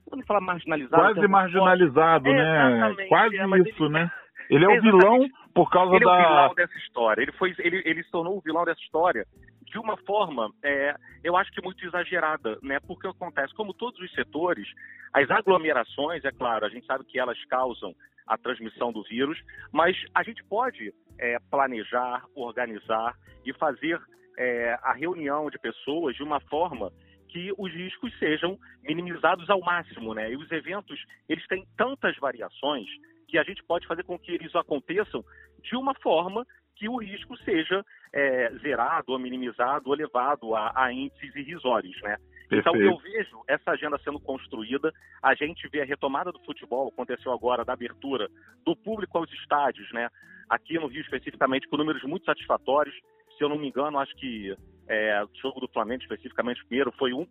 Vamos 0.09 0.27
falar 0.27 0.41
marginalizado. 0.41 1.03
Quase 1.03 1.29
marginalizado, 1.29 2.33
né? 2.33 2.95
Quase 3.09 3.37
é, 3.37 3.45
isso, 3.69 3.85
ele, 3.85 3.93
né? 3.93 4.11
Ele 4.51 4.65
é 4.65 4.69
o 4.69 4.83
vilão 4.83 5.27
por 5.55 5.71
causa 5.71 5.95
ele 5.95 6.05
da. 6.05 6.13
Ele 6.13 6.23
é 6.23 6.27
o 6.27 6.29
vilão 6.29 6.55
dessa 6.55 6.79
história. 6.79 7.23
Ele, 7.23 7.33
foi, 7.33 7.55
ele, 7.59 7.81
ele 7.87 8.03
se 8.03 8.11
tornou 8.11 8.37
o 8.37 8.41
vilão 8.41 8.65
dessa 8.65 8.81
história 8.81 9.25
de 9.73 9.79
uma 9.79 9.97
forma, 9.97 10.53
é, 10.63 10.95
eu 11.25 11.35
acho 11.35 11.51
que 11.51 11.63
muito 11.63 11.85
exagerada, 11.85 12.59
né? 12.63 12.79
Porque 12.87 13.09
acontece, 13.09 13.55
como 13.55 13.73
todos 13.73 13.99
os 14.01 14.13
setores, 14.13 14.69
as 15.13 15.31
aglomerações, 15.31 16.23
é 16.25 16.31
claro, 16.31 16.67
a 16.67 16.69
gente 16.69 16.87
sabe 16.87 17.05
que 17.05 17.19
elas 17.19 17.43
causam 17.47 17.95
a 18.27 18.37
transmissão 18.37 18.93
do 18.93 19.03
vírus, 19.03 19.41
mas 19.73 19.97
a 20.15 20.23
gente 20.23 20.45
pode 20.45 20.93
é, 21.19 21.39
planejar, 21.51 22.23
organizar 22.35 23.17
e 23.45 23.53
fazer 23.55 23.99
é, 24.39 24.79
a 24.83 24.93
reunião 24.93 25.51
de 25.51 25.59
pessoas 25.59 26.15
de 26.15 26.23
uma 26.23 26.41
forma 26.41 26.93
que 27.29 27.51
os 27.57 27.73
riscos 27.73 28.17
sejam 28.19 28.59
minimizados 28.83 29.49
ao 29.49 29.61
máximo, 29.61 30.13
né? 30.13 30.31
E 30.31 30.37
os 30.37 30.51
eventos, 30.53 31.03
eles 31.27 31.47
têm 31.47 31.67
tantas 31.79 32.15
variações 32.19 32.87
que 33.27 33.39
a 33.39 33.43
gente 33.43 33.63
pode 33.65 33.87
fazer 33.87 34.05
com 34.05 34.19
que 34.19 34.33
eles 34.33 34.55
aconteçam 34.55 35.25
de 35.63 35.75
uma 35.77 35.95
forma 35.95 36.47
que 36.77 36.89
o 36.89 36.97
risco 36.97 37.37
seja 37.39 37.85
é, 38.13 38.51
zerado 38.61 39.13
ou 39.13 39.19
minimizado 39.19 39.91
ou 39.91 39.97
levado 39.97 40.55
a, 40.55 40.73
a 40.75 40.93
índices 40.93 41.35
irrisórios, 41.35 42.01
né? 42.03 42.17
Então 42.51 42.77
eu 42.77 42.99
vejo 42.99 43.43
essa 43.49 43.71
agenda 43.71 43.99
sendo 44.05 44.21
construída, 44.21 44.93
a 45.23 45.35
gente 45.35 45.67
vê 45.69 45.81
a 45.81 45.87
retomada 45.87 46.31
do 46.31 46.41
futebol, 46.41 46.89
aconteceu 46.89 47.33
agora 47.33 47.65
da 47.65 47.73
abertura 47.73 48.29
do 48.65 48.77
público 48.77 49.17
aos 49.17 49.33
estádios, 49.33 49.91
né? 49.93 50.09
Aqui 50.49 50.75
no 50.75 50.87
Rio 50.87 51.01
especificamente 51.01 51.67
com 51.67 51.79
números 51.79 52.03
muito 52.03 52.27
satisfatórios, 52.27 52.95
se 53.39 53.43
eu 53.43 53.49
não 53.49 53.59
me 53.59 53.69
engano, 53.69 53.99
acho 53.99 54.15
que 54.17 54.55
é, 54.87 55.25
o 55.25 55.29
jogo 55.41 55.61
do 55.61 55.69
Flamengo, 55.69 56.03
especificamente, 56.03 56.65
primeiro, 56.67 56.93
foi 56.93 57.13
1% 57.13 57.27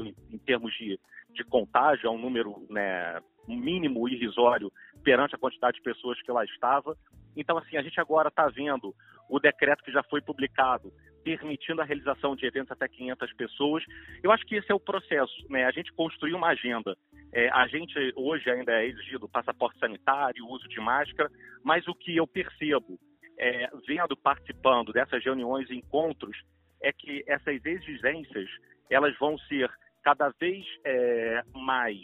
em, 0.00 0.14
em 0.32 0.38
termos 0.38 0.72
de, 0.74 0.98
de 1.30 1.44
contágio, 1.44 2.06
é 2.06 2.10
um 2.10 2.18
número 2.18 2.66
né, 2.70 3.20
mínimo 3.46 4.08
irrisório 4.08 4.72
perante 5.04 5.34
a 5.34 5.38
quantidade 5.38 5.76
de 5.76 5.82
pessoas 5.82 6.20
que 6.22 6.32
lá 6.32 6.44
estava. 6.44 6.96
Então, 7.36 7.58
assim, 7.58 7.76
a 7.76 7.82
gente 7.82 8.00
agora 8.00 8.28
está 8.28 8.48
vendo 8.48 8.94
o 9.28 9.38
decreto 9.38 9.84
que 9.84 9.92
já 9.92 10.02
foi 10.04 10.20
publicado, 10.20 10.92
permitindo 11.22 11.80
a 11.80 11.84
realização 11.84 12.34
de 12.34 12.46
eventos 12.46 12.72
até 12.72 12.88
500 12.88 13.32
pessoas. 13.34 13.84
Eu 14.22 14.32
acho 14.32 14.44
que 14.46 14.56
esse 14.56 14.70
é 14.70 14.74
o 14.74 14.80
processo, 14.80 15.34
né? 15.48 15.64
A 15.64 15.70
gente 15.70 15.92
construir 15.92 16.34
uma 16.34 16.48
agenda. 16.48 16.96
É, 17.32 17.48
a 17.50 17.66
gente 17.66 17.94
hoje 18.16 18.48
ainda 18.50 18.72
é 18.72 18.86
exigido 18.86 19.28
passaporte 19.28 19.78
sanitário, 19.78 20.46
uso 20.46 20.68
de 20.68 20.80
máscara, 20.80 21.30
mas 21.62 21.86
o 21.88 21.94
que 21.94 22.16
eu 22.16 22.26
percebo, 22.26 22.98
é, 23.38 23.68
vendo, 23.86 24.16
participando 24.16 24.92
dessas 24.92 25.24
reuniões 25.24 25.68
e 25.70 25.74
encontros, 25.74 26.36
é 26.82 26.92
que 26.92 27.24
essas 27.26 27.64
exigências 27.64 28.48
elas 28.90 29.16
vão 29.18 29.38
ser 29.38 29.70
cada 30.02 30.28
vez 30.38 30.64
é, 30.84 31.42
mais 31.54 32.02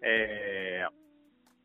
é, 0.00 0.86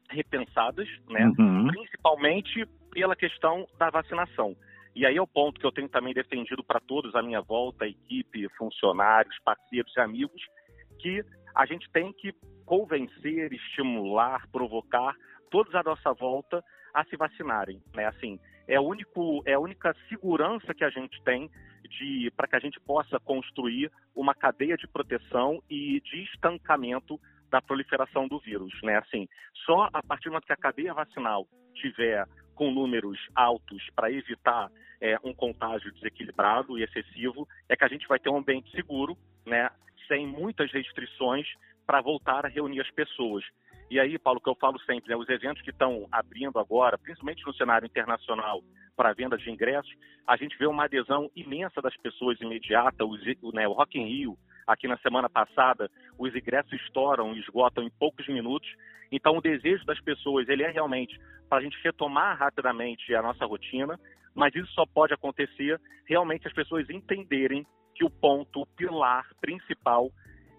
repensadas, 0.10 0.88
né? 1.10 1.32
Uhum. 1.38 1.68
principalmente 1.68 2.66
pela 2.92 3.16
questão 3.16 3.68
da 3.78 3.90
vacinação. 3.90 4.56
E 4.96 5.06
aí 5.06 5.16
é 5.16 5.22
o 5.22 5.28
ponto 5.28 5.60
que 5.60 5.66
eu 5.66 5.72
tenho 5.72 5.90
também 5.90 6.14
defendido 6.14 6.64
para 6.64 6.80
todos 6.80 7.14
à 7.14 7.22
minha 7.22 7.42
volta, 7.42 7.88
equipe, 7.88 8.50
funcionários, 8.58 9.38
parceiros 9.44 9.96
e 9.96 10.00
amigos, 10.00 10.42
que 11.00 11.24
a 11.54 11.66
gente 11.66 11.88
tem 11.92 12.12
que 12.14 12.34
convencer, 12.66 13.54
estimular, 13.54 14.48
provocar 14.52 15.16
todos 15.52 15.74
à 15.76 15.84
nossa 15.84 16.14
volta 16.14 16.64
a 16.94 17.04
se 17.06 17.16
vacinarem, 17.16 17.82
né? 17.96 18.06
Assim, 18.06 18.40
é, 18.68 18.80
único, 18.80 19.44
é 19.46 19.54
a 19.54 19.60
única 19.60 19.96
segurança 20.10 20.74
que 20.74 20.84
a 20.84 20.90
gente 20.90 21.22
tem 21.24 21.50
de 21.88 22.32
para 22.36 22.48
que 22.48 22.56
a 22.56 22.60
gente 22.60 22.80
possa 22.80 23.20
construir 23.20 23.92
uma 24.16 24.34
cadeia 24.36 24.76
de 24.76 24.88
proteção 24.88 25.62
e 25.70 26.02
de 26.02 26.24
estancamento 26.24 27.20
da 27.50 27.62
proliferação 27.62 28.28
do 28.28 28.40
vírus, 28.40 28.74
né? 28.84 28.98
Assim, 28.98 29.28
só 29.66 29.90
a 29.94 30.04
partir 30.04 30.26
do 30.26 30.32
momento 30.32 30.46
que 30.46 30.54
a 30.54 30.58
cadeia 30.58 30.94
vacinal 30.94 31.48
tiver 31.74 32.26
com 32.56 32.72
números 32.72 33.20
altos 33.36 33.88
para 33.96 34.12
evitar 34.12 34.70
é, 35.00 35.18
um 35.24 35.34
contágio 35.34 35.92
desequilibrado 35.94 36.78
e 36.78 36.84
excessivo, 36.84 37.48
é 37.70 37.76
que 37.76 37.84
a 37.84 37.88
gente 37.88 38.08
vai 38.08 38.20
ter 38.20 38.30
um 38.30 38.38
ambiente 38.38 38.70
seguro, 38.72 39.18
né? 39.46 39.70
Sem 40.08 40.26
muitas 40.26 40.72
restrições 40.72 41.48
para 41.86 42.02
voltar 42.02 42.46
a 42.46 42.50
reunir 42.50 42.82
as 42.82 42.92
pessoas. 42.92 43.44
E 43.90 44.00
aí, 44.00 44.20
Paulo, 44.20 44.42
que 44.42 44.50
eu 44.50 44.56
falo 44.56 44.78
sempre, 44.82 45.10
né, 45.10 45.16
os 45.16 45.30
eventos 45.30 45.62
que 45.62 45.70
estão 45.70 46.08
abrindo 46.12 46.60
agora, 46.60 46.98
principalmente 46.98 47.46
no 47.46 47.54
cenário 47.54 47.86
internacional, 47.86 48.62
para 48.98 49.14
venda 49.14 49.38
de 49.38 49.50
ingressos, 49.50 49.94
a 50.26 50.36
gente 50.36 50.58
vê 50.58 50.66
uma 50.66 50.86
adesão 50.86 51.32
imensa 51.36 51.82
das 51.82 51.96
pessoas 51.96 52.42
imediata. 52.42 53.06
Os, 53.06 53.22
né, 53.54 53.66
o 53.68 53.72
Rock 53.72 53.98
in 53.98 54.06
Rio, 54.06 54.38
aqui 54.68 54.88
na 54.88 54.98
semana 54.98 55.30
passada, 55.30 55.90
os 56.20 56.36
ingressos 56.36 56.74
estouram 56.82 57.34
esgotam 57.36 57.84
em 57.84 57.90
poucos 57.90 58.28
minutos. 58.28 58.70
Então, 59.12 59.38
o 59.38 59.42
desejo 59.42 59.86
das 59.86 60.00
pessoas, 60.02 60.50
ele 60.50 60.64
é 60.64 60.70
realmente 60.70 61.18
para 61.50 61.60
a 61.60 61.62
gente 61.62 61.82
retomar 61.82 62.38
rapidamente 62.38 63.16
a 63.16 63.22
nossa 63.22 63.46
rotina, 63.46 63.98
mas 64.36 64.54
isso 64.54 64.72
só 64.74 64.86
pode 64.86 65.14
acontecer 65.14 65.80
realmente 66.06 66.48
as 66.48 66.54
pessoas 66.54 66.90
entenderem 66.90 67.66
que 67.96 68.04
o 68.04 68.10
ponto, 68.10 68.62
o 68.62 68.66
pilar 68.66 69.26
principal 69.42 70.12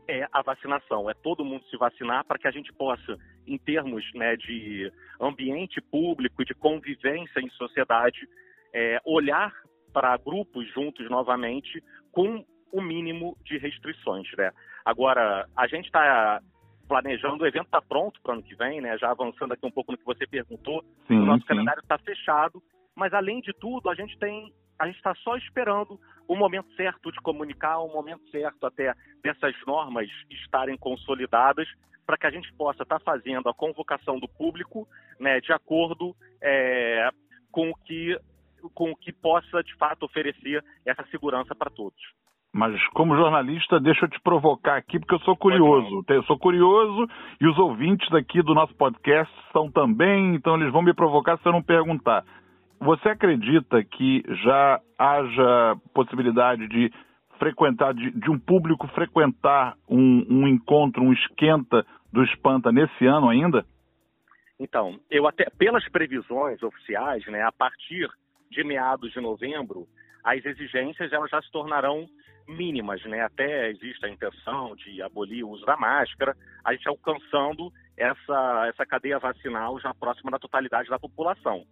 é 0.09 0.27
a 0.33 0.43
vacinação, 0.43 1.09
é 1.11 1.15
todo 1.15 1.45
mundo 1.45 1.65
se 1.69 1.77
vacinar 1.77 2.25
para 2.25 2.39
que 2.39 2.49
a 2.49 2.51
gente 2.51 2.73
possa, 2.73 3.17
em 3.47 3.59
termos 3.59 4.03
né, 4.15 4.37
de 4.37 4.91
ambiente 5.21 5.81
público 5.83 6.45
de 6.45 6.55
convivência 6.55 7.41
em 7.41 7.51
sociedade, 7.51 8.27
é, 8.73 8.99
olhar 9.05 9.53
para 9.93 10.17
grupos 10.17 10.67
juntos 10.73 11.09
novamente 11.11 11.83
com 12.11 12.45
o 12.73 12.81
mínimo 12.81 13.37
de 13.45 13.59
restrições. 13.59 14.27
Né? 14.37 14.51
Agora, 14.85 15.49
a 15.57 15.67
gente 15.67 15.87
está 15.87 16.41
planejando, 16.89 17.45
o 17.45 17.47
evento 17.47 17.67
está 17.67 17.83
pronto 17.83 18.21
para 18.23 18.31
o 18.31 18.35
ano 18.35 18.43
que 18.43 18.55
vem, 18.55 18.81
né? 18.81 18.97
já 18.99 19.11
avançando 19.11 19.53
aqui 19.53 19.67
um 19.67 19.71
pouco 19.71 19.93
no 19.93 19.99
que 19.99 20.05
você 20.05 20.27
perguntou, 20.27 20.85
sim, 21.07 21.19
o 21.19 21.25
nosso 21.25 21.43
sim. 21.43 21.49
calendário 21.49 21.81
está 21.81 21.99
fechado, 21.99 22.63
mas 22.95 23.13
além 23.13 23.41
de 23.41 23.53
tudo, 23.53 23.91
a 23.91 23.95
gente 23.95 24.19
tem 24.19 24.53
a 24.79 24.87
gente 24.87 24.97
está 24.97 25.15
só 25.17 25.37
esperando 25.37 25.99
o 26.29 26.37
momento 26.37 26.73
certo 26.75 27.11
de 27.11 27.19
comunicar, 27.21 27.81
o 27.81 27.93
momento 27.93 28.29
certo 28.31 28.65
até 28.65 28.95
dessas 29.23 29.55
normas 29.67 30.09
estarem 30.31 30.77
consolidadas 30.77 31.69
para 32.07 32.17
que 32.17 32.27
a 32.27 32.31
gente 32.31 32.53
possa 32.55 32.85
estar 32.85 32.99
tá 32.99 33.05
fazendo 33.05 33.49
a 33.49 33.55
convocação 33.55 34.19
do 34.19 34.29
público 34.29 34.89
né, 35.19 35.41
de 35.41 35.53
acordo 35.53 36.15
é, 36.41 37.11
com, 37.51 37.71
o 37.71 37.75
que, 37.75 38.17
com 38.73 38.93
o 38.93 38.97
que 38.97 39.13
possa, 39.13 39.63
de 39.63 39.75
fato, 39.77 40.05
oferecer 40.05 40.65
essa 40.87 41.05
segurança 41.11 41.55
para 41.55 41.71
todos. 41.71 42.01
Mas 42.53 42.83
como 42.89 43.17
jornalista, 43.17 43.79
deixa 43.79 44.07
eu 44.07 44.09
te 44.09 44.21
provocar 44.21 44.77
aqui, 44.77 44.99
porque 44.99 45.15
eu 45.15 45.21
sou 45.21 45.37
curioso. 45.37 46.05
Eu 46.09 46.23
sou 46.25 46.39
curioso 46.39 47.07
e 47.41 47.47
os 47.47 47.59
ouvintes 47.59 48.13
aqui 48.13 48.43
do 48.43 48.55
nosso 48.55 48.75
podcast 48.75 49.33
são 49.53 49.71
também, 49.71 50.35
então 50.35 50.57
eles 50.57 50.73
vão 50.73 50.83
me 50.83 50.95
provocar 50.95 51.39
se 51.39 51.47
eu 51.47 51.53
não 51.53 51.63
perguntar. 51.63 52.25
Você 52.81 53.09
acredita 53.09 53.83
que 53.85 54.23
já 54.45 54.81
haja 54.99 55.77
possibilidade 55.93 56.67
de 56.69 56.91
frequentar, 57.39 57.93
de, 57.93 58.11
de 58.11 58.31
um 58.31 58.39
público 58.39 58.87
frequentar 58.89 59.77
um, 59.89 60.27
um, 60.29 60.49
encontro, 60.49 61.03
um 61.03 61.13
esquenta 61.13 61.85
do 62.13 62.23
Espanta 62.25 62.73
nesse 62.73 63.07
ano 63.07 63.29
ainda? 63.29 63.65
Então, 64.59 64.99
eu 65.11 65.27
até, 65.27 65.49
pelas 65.57 65.87
previsões 65.89 66.63
oficiais, 66.63 67.25
né, 67.27 67.43
a 67.43 67.53
partir 67.53 68.09
de 68.51 68.65
meados 68.65 69.13
de 69.13 69.21
novembro, 69.21 69.87
as 70.25 70.45
exigências 70.45 71.13
elas 71.13 71.31
já 71.31 71.41
se 71.41 71.51
tornarão 71.51 72.09
mínimas, 72.49 73.05
né? 73.05 73.21
Até 73.21 73.69
existe 73.71 74.05
a 74.05 74.09
intenção 74.09 74.75
de 74.75 75.03
abolir 75.03 75.45
o 75.45 75.51
uso 75.51 75.65
da 75.67 75.77
máscara, 75.77 76.35
a 76.65 76.73
gente 76.73 76.89
alcançando 76.89 77.71
essa, 77.97 78.67
essa 78.69 78.87
cadeia 78.87 79.19
vacinal 79.19 79.79
já 79.79 79.93
próxima 79.93 80.31
da 80.31 80.39
totalidade 80.39 80.89
da 80.89 80.99
população. 80.99 81.65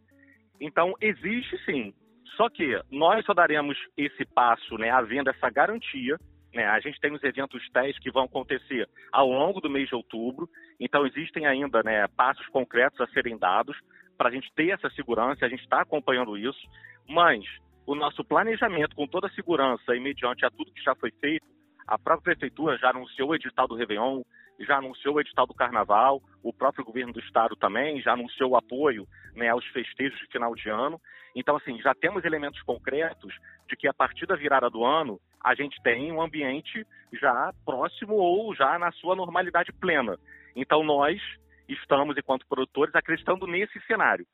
Então, 0.60 0.94
existe 1.00 1.56
sim. 1.64 1.94
Só 2.36 2.50
que 2.50 2.78
nós 2.90 3.24
só 3.24 3.32
daremos 3.32 3.78
esse 3.96 4.24
passo, 4.26 4.76
né, 4.76 4.90
havendo 4.90 5.30
essa 5.30 5.48
garantia. 5.48 6.18
Né, 6.52 6.64
a 6.64 6.80
gente 6.80 7.00
tem 7.00 7.12
os 7.12 7.22
eventos 7.22 7.62
TES 7.70 7.98
que 7.98 8.10
vão 8.10 8.24
acontecer 8.24 8.88
ao 9.12 9.28
longo 9.28 9.60
do 9.60 9.70
mês 9.70 9.88
de 9.88 9.94
outubro. 9.94 10.48
Então, 10.78 11.06
existem 11.06 11.46
ainda 11.46 11.82
né, 11.82 12.06
passos 12.08 12.46
concretos 12.48 13.00
a 13.00 13.06
serem 13.08 13.38
dados 13.38 13.76
para 14.18 14.28
a 14.28 14.32
gente 14.32 14.52
ter 14.54 14.70
essa 14.70 14.90
segurança. 14.90 15.44
A 15.44 15.48
gente 15.48 15.62
está 15.62 15.80
acompanhando 15.80 16.36
isso. 16.36 16.60
Mas 17.08 17.44
o 17.86 17.94
nosso 17.94 18.24
planejamento, 18.24 18.96
com 18.96 19.06
toda 19.06 19.28
a 19.28 19.30
segurança 19.30 19.94
e 19.94 20.00
mediante 20.00 20.44
a 20.44 20.50
tudo 20.50 20.72
que 20.72 20.82
já 20.82 20.94
foi 20.96 21.12
feito, 21.20 21.46
a 21.86 21.96
própria 21.96 22.34
prefeitura 22.34 22.76
já 22.76 22.90
anunciou 22.90 23.30
o 23.30 23.34
edital 23.34 23.68
do 23.68 23.76
Réveillon, 23.76 24.22
já 24.60 24.78
anunciou 24.78 25.14
o 25.14 25.20
edital 25.20 25.46
do 25.46 25.54
Carnaval, 25.54 26.20
o 26.42 26.52
próprio 26.52 26.84
governo 26.84 27.12
do 27.12 27.20
estado 27.20 27.54
também 27.54 28.00
já 28.00 28.14
anunciou 28.14 28.50
o 28.50 28.56
apoio 28.56 29.06
né, 29.34 29.48
aos 29.48 29.64
festejos 29.66 30.18
de 30.18 30.26
final 30.26 30.54
de 30.54 30.68
ano. 30.68 31.00
Então, 31.34 31.56
assim, 31.56 31.80
já 31.80 31.94
temos 31.94 32.24
elementos 32.24 32.60
concretos 32.62 33.32
de 33.68 33.76
que 33.76 33.86
a 33.86 33.94
partir 33.94 34.26
da 34.26 34.34
virada 34.34 34.68
do 34.68 34.84
ano 34.84 35.20
a 35.44 35.54
gente 35.54 35.80
tem 35.82 36.10
um 36.10 36.20
ambiente 36.20 36.84
já 37.12 37.52
próximo 37.64 38.14
ou 38.14 38.52
já 38.54 38.78
na 38.78 38.90
sua 38.92 39.14
normalidade 39.14 39.72
plena. 39.72 40.16
Então, 40.56 40.82
nós 40.82 41.20
estamos, 41.68 42.16
enquanto 42.16 42.48
produtores, 42.48 42.94
acreditando 42.94 43.46
nesse 43.46 43.78
cenário. 43.86 44.26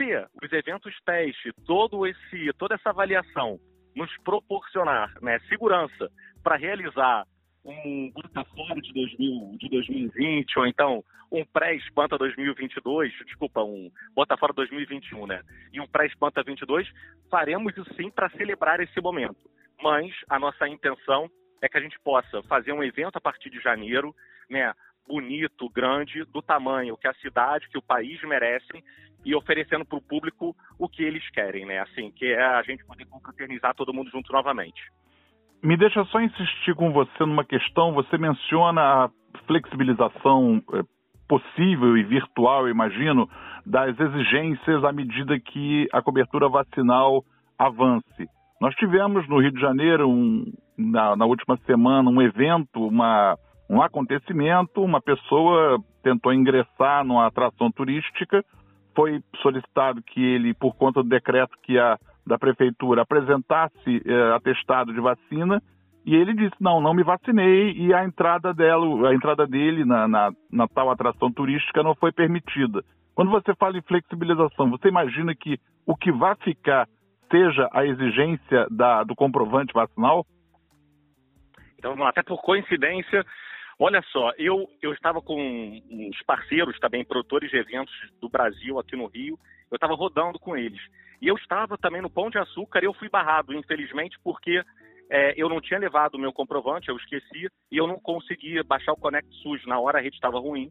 Se 0.00 0.26
os 0.42 0.50
eventos 0.50 0.98
teste, 1.04 1.52
todo 1.66 2.06
esse, 2.06 2.50
toda 2.56 2.74
essa 2.74 2.88
avaliação 2.88 3.60
nos 3.94 4.10
proporcionar 4.24 5.12
né, 5.20 5.38
segurança 5.40 6.10
para 6.42 6.56
realizar 6.56 7.26
um 7.62 8.10
Bota 8.10 8.42
Fora 8.46 8.80
de, 8.80 8.94
2000, 8.94 9.58
de 9.58 9.68
2020, 9.68 10.58
ou 10.58 10.66
então 10.66 11.04
um 11.30 11.44
pré-espanta 11.44 12.16
2022, 12.16 13.12
desculpa, 13.26 13.62
um 13.62 13.90
Bota 14.14 14.38
Fora 14.38 14.54
2021, 14.54 15.26
né? 15.26 15.42
E 15.70 15.78
um 15.78 15.86
pré-espanta 15.86 16.42
22, 16.42 16.90
faremos 17.30 17.76
isso 17.76 17.94
sim 17.94 18.10
para 18.10 18.30
celebrar 18.30 18.80
esse 18.80 18.98
momento. 19.02 19.50
Mas 19.82 20.10
a 20.30 20.38
nossa 20.38 20.66
intenção 20.66 21.30
é 21.60 21.68
que 21.68 21.76
a 21.76 21.80
gente 21.80 22.00
possa 22.00 22.42
fazer 22.44 22.72
um 22.72 22.82
evento 22.82 23.16
a 23.16 23.20
partir 23.20 23.50
de 23.50 23.60
janeiro, 23.60 24.16
né? 24.48 24.72
Bonito, 25.06 25.68
grande, 25.68 26.24
do 26.24 26.40
tamanho 26.40 26.96
que 26.96 27.06
a 27.06 27.14
cidade, 27.14 27.68
que 27.68 27.76
o 27.76 27.82
país 27.82 28.22
merecem 28.22 28.82
e 29.24 29.34
oferecendo 29.34 29.84
para 29.84 29.98
o 29.98 30.02
público 30.02 30.54
o 30.78 30.88
que 30.88 31.02
eles 31.02 31.28
querem, 31.30 31.66
né? 31.66 31.78
Assim, 31.80 32.10
que 32.10 32.26
é 32.26 32.42
a 32.42 32.62
gente 32.62 32.84
poder 32.84 33.06
confraternizar 33.06 33.74
todo 33.74 33.92
mundo 33.92 34.10
junto 34.10 34.32
novamente. 34.32 34.80
Me 35.62 35.76
deixa 35.76 36.04
só 36.06 36.20
insistir 36.20 36.74
com 36.74 36.90
você 36.92 37.20
numa 37.20 37.44
questão. 37.44 37.92
Você 37.92 38.16
menciona 38.16 38.80
a 38.80 39.10
flexibilização 39.46 40.62
é, 40.72 40.82
possível 41.28 41.96
e 41.96 42.02
virtual, 42.02 42.68
imagino, 42.68 43.28
das 43.66 43.98
exigências 43.98 44.82
à 44.84 44.92
medida 44.92 45.38
que 45.38 45.86
a 45.92 46.00
cobertura 46.00 46.48
vacinal 46.48 47.22
avance. 47.58 48.26
Nós 48.60 48.74
tivemos 48.74 49.28
no 49.28 49.40
Rio 49.40 49.52
de 49.52 49.60
Janeiro, 49.60 50.08
um, 50.08 50.44
na, 50.76 51.14
na, 51.14 51.26
última 51.26 51.56
semana, 51.66 52.10
um 52.10 52.20
evento, 52.20 52.86
uma, 52.86 53.36
um 53.68 53.82
acontecimento. 53.82 54.82
Uma 54.82 55.00
pessoa 55.00 55.78
tentou 56.02 56.32
ingressar 56.32 57.04
numa 57.04 57.26
atração 57.26 57.70
turística, 57.70 58.44
foi 59.00 59.22
solicitado 59.40 60.02
que 60.02 60.22
ele, 60.22 60.52
por 60.52 60.74
conta 60.74 61.02
do 61.02 61.08
decreto 61.08 61.56
que 61.62 61.78
a 61.78 61.98
da 62.26 62.38
prefeitura 62.38 63.00
apresentasse 63.00 64.02
eh, 64.04 64.32
atestado 64.34 64.92
de 64.92 65.00
vacina 65.00 65.60
e 66.04 66.14
ele 66.14 66.34
disse 66.34 66.54
não, 66.60 66.82
não 66.82 66.92
me 66.92 67.02
vacinei 67.02 67.72
e 67.72 67.94
a 67.94 68.04
entrada 68.04 68.52
dela, 68.52 69.08
a 69.08 69.14
entrada 69.14 69.46
dele 69.46 69.86
na, 69.86 70.06
na, 70.06 70.30
na 70.52 70.68
tal 70.68 70.90
atração 70.90 71.32
turística 71.32 71.82
não 71.82 71.94
foi 71.94 72.12
permitida. 72.12 72.84
Quando 73.14 73.30
você 73.30 73.54
fala 73.54 73.78
em 73.78 73.82
flexibilização, 73.82 74.70
você 74.70 74.88
imagina 74.88 75.34
que 75.34 75.58
o 75.86 75.96
que 75.96 76.12
vai 76.12 76.36
ficar 76.36 76.86
seja 77.30 77.68
a 77.72 77.86
exigência 77.86 78.66
da, 78.70 79.02
do 79.02 79.14
comprovante 79.14 79.72
vacinal? 79.72 80.26
Então, 81.78 82.04
até 82.06 82.22
por 82.22 82.42
coincidência, 82.42 83.24
olha 83.80 84.02
só, 84.12 84.32
eu, 84.36 84.68
eu 84.82 84.92
estava 84.92 85.22
com 85.22 85.40
uns 85.90 86.22
parceiros 86.24 86.78
também, 86.78 87.04
produtores 87.04 87.50
de 87.50 87.56
eventos 87.56 87.94
do 88.20 88.28
Brasil 88.28 88.78
aqui 88.78 88.94
no 88.94 89.06
Rio, 89.06 89.38
eu 89.70 89.76
estava 89.76 89.94
rodando 89.94 90.38
com 90.38 90.56
eles. 90.56 90.80
E 91.20 91.26
eu 91.26 91.34
estava 91.36 91.78
também 91.78 92.02
no 92.02 92.10
Pão 92.10 92.30
de 92.30 92.38
Açúcar 92.38 92.80
e 92.82 92.86
eu 92.86 92.94
fui 92.94 93.08
barrado, 93.08 93.54
infelizmente, 93.54 94.18
porque 94.22 94.62
é, 95.10 95.34
eu 95.36 95.48
não 95.48 95.60
tinha 95.60 95.80
levado 95.80 96.14
o 96.14 96.18
meu 96.18 96.32
comprovante, 96.32 96.88
eu 96.88 96.96
esqueci, 96.96 97.48
e 97.70 97.76
eu 97.76 97.86
não 97.86 97.98
conseguia 97.98 98.62
baixar 98.62 98.92
o 98.92 98.96
Connect 98.96 99.28
SUS 99.42 99.64
na 99.66 99.80
hora, 99.80 99.98
a 99.98 100.02
rede 100.02 100.14
estava 100.14 100.38
ruim. 100.38 100.70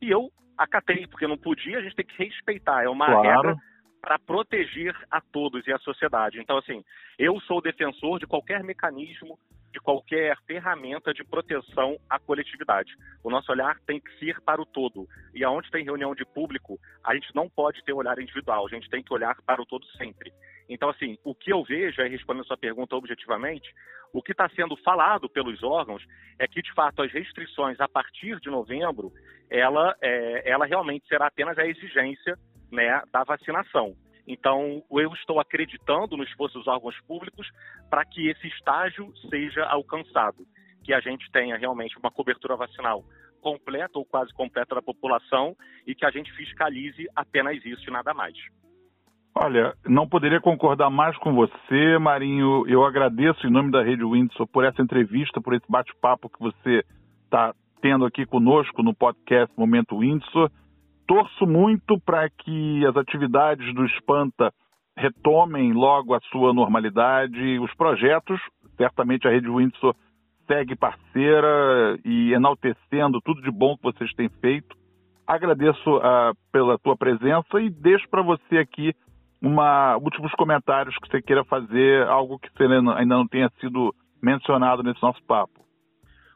E 0.00 0.10
eu 0.10 0.30
acatei, 0.56 1.06
porque 1.06 1.26
não 1.26 1.38
podia, 1.38 1.78
a 1.78 1.82
gente 1.82 1.96
tem 1.96 2.04
que 2.04 2.22
respeitar, 2.22 2.84
é 2.84 2.88
uma 2.88 3.06
claro. 3.06 3.22
regra 3.22 3.56
para 4.00 4.18
proteger 4.18 4.94
a 5.10 5.20
todos 5.20 5.66
e 5.66 5.72
a 5.72 5.78
sociedade. 5.78 6.40
Então, 6.40 6.56
assim, 6.58 6.82
eu 7.18 7.38
sou 7.40 7.60
defensor 7.60 8.18
de 8.18 8.26
qualquer 8.26 8.62
mecanismo, 8.62 9.38
de 9.72 9.80
qualquer 9.80 10.36
ferramenta 10.46 11.12
de 11.12 11.24
proteção 11.24 11.96
à 12.08 12.18
coletividade. 12.18 12.92
O 13.22 13.30
nosso 13.30 13.50
olhar 13.52 13.78
tem 13.86 14.00
que 14.00 14.10
ser 14.18 14.40
para 14.40 14.60
o 14.60 14.66
todo. 14.66 15.06
E 15.34 15.44
aonde 15.44 15.70
tem 15.70 15.84
reunião 15.84 16.14
de 16.14 16.24
público, 16.24 16.78
a 17.04 17.14
gente 17.14 17.34
não 17.34 17.48
pode 17.48 17.82
ter 17.84 17.92
olhar 17.92 18.18
individual, 18.18 18.66
a 18.66 18.70
gente 18.70 18.90
tem 18.90 19.02
que 19.02 19.12
olhar 19.12 19.36
para 19.46 19.62
o 19.62 19.66
todo 19.66 19.86
sempre. 19.96 20.32
Então, 20.68 20.88
assim, 20.88 21.18
o 21.24 21.34
que 21.34 21.52
eu 21.52 21.64
vejo, 21.64 22.00
aí 22.00 22.08
respondendo 22.08 22.42
a 22.42 22.46
sua 22.46 22.56
pergunta 22.56 22.94
objetivamente, 22.94 23.68
o 24.12 24.22
que 24.22 24.32
está 24.32 24.48
sendo 24.50 24.76
falado 24.76 25.28
pelos 25.28 25.62
órgãos 25.62 26.04
é 26.38 26.46
que, 26.46 26.62
de 26.62 26.72
fato, 26.74 27.02
as 27.02 27.12
restrições 27.12 27.80
a 27.80 27.88
partir 27.88 28.38
de 28.40 28.50
novembro, 28.50 29.12
ela, 29.48 29.96
é, 30.00 30.50
ela 30.50 30.66
realmente 30.66 31.06
será 31.08 31.26
apenas 31.26 31.58
a 31.58 31.66
exigência 31.66 32.36
né, 32.70 33.02
da 33.12 33.24
vacinação. 33.24 33.94
Então, 34.30 34.80
eu 34.92 35.12
estou 35.14 35.40
acreditando 35.40 36.16
no 36.16 36.22
esforço 36.22 36.56
dos 36.56 36.68
órgãos 36.68 36.94
públicos 37.00 37.50
para 37.90 38.04
que 38.04 38.28
esse 38.28 38.46
estágio 38.46 39.12
seja 39.28 39.64
alcançado, 39.64 40.46
que 40.84 40.94
a 40.94 41.00
gente 41.00 41.28
tenha 41.32 41.56
realmente 41.56 41.98
uma 41.98 42.12
cobertura 42.12 42.54
vacinal 42.54 43.02
completa 43.40 43.98
ou 43.98 44.04
quase 44.04 44.32
completa 44.32 44.76
da 44.76 44.82
população 44.82 45.56
e 45.84 45.96
que 45.96 46.06
a 46.06 46.10
gente 46.12 46.30
fiscalize 46.34 47.08
apenas 47.16 47.56
isso 47.64 47.88
e 47.88 47.92
nada 47.92 48.14
mais. 48.14 48.36
Olha, 49.34 49.74
não 49.84 50.08
poderia 50.08 50.40
concordar 50.40 50.90
mais 50.90 51.16
com 51.18 51.34
você, 51.34 51.98
Marinho. 51.98 52.68
Eu 52.68 52.84
agradeço 52.84 53.44
em 53.48 53.50
nome 53.50 53.72
da 53.72 53.82
Rede 53.82 54.04
Windsor 54.04 54.46
por 54.46 54.64
essa 54.64 54.80
entrevista, 54.80 55.40
por 55.40 55.54
esse 55.54 55.66
bate-papo 55.68 56.28
que 56.28 56.38
você 56.38 56.84
está 57.24 57.52
tendo 57.82 58.04
aqui 58.04 58.24
conosco 58.26 58.80
no 58.80 58.94
podcast 58.94 59.52
Momento 59.56 59.98
Windsor 59.98 60.52
torço 61.10 61.44
muito 61.44 61.98
para 61.98 62.30
que 62.30 62.86
as 62.86 62.96
atividades 62.96 63.74
do 63.74 63.84
Espanta 63.84 64.54
retomem 64.96 65.72
logo 65.72 66.14
a 66.14 66.20
sua 66.30 66.54
normalidade. 66.54 67.58
Os 67.58 67.74
projetos, 67.74 68.40
certamente 68.76 69.26
a 69.26 69.30
Rede 69.32 69.50
Windsor 69.50 69.92
segue 70.46 70.76
parceira 70.76 71.98
e 72.04 72.32
enaltecendo 72.32 73.20
tudo 73.24 73.42
de 73.42 73.50
bom 73.50 73.76
que 73.76 73.82
vocês 73.82 74.12
têm 74.12 74.28
feito. 74.40 74.76
Agradeço 75.26 75.96
uh, 75.96 76.32
pela 76.52 76.78
tua 76.78 76.96
presença 76.96 77.60
e 77.60 77.68
deixo 77.68 78.08
para 78.08 78.22
você 78.22 78.58
aqui 78.58 78.94
uma 79.42 79.96
últimos 79.96 80.30
comentários 80.34 80.96
que 80.96 81.08
você 81.08 81.20
queira 81.20 81.42
fazer, 81.44 82.06
algo 82.06 82.38
que 82.38 82.50
ainda 82.62 83.16
não 83.16 83.26
tenha 83.26 83.50
sido 83.58 83.92
mencionado 84.22 84.84
nesse 84.84 85.02
nosso 85.02 85.20
papo. 85.24 85.60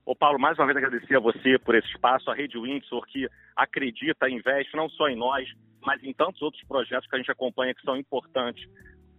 Ô 0.07 0.15
Paulo, 0.15 0.39
mais 0.39 0.59
uma 0.59 0.67
vez 0.67 0.77
agradecer 0.77 1.17
a 1.17 1.21
você 1.21 1.59
por 1.59 1.75
esse 1.75 1.89
espaço, 1.89 2.31
a 2.31 2.35
Rede 2.35 2.59
Windsor 2.59 3.07
que 3.07 3.27
acredita, 3.57 4.29
investe 4.29 4.77
não 4.77 4.87
só 4.91 5.09
em 5.09 5.17
nós, 5.17 5.49
mas 5.81 6.03
em 6.05 6.13
tantos 6.13 6.43
outros 6.43 6.63
projetos 6.65 7.09
que 7.09 7.15
a 7.17 7.19
gente 7.19 7.31
acompanha 7.31 7.75
que 7.75 7.81
são 7.81 7.97
importantes 7.97 8.69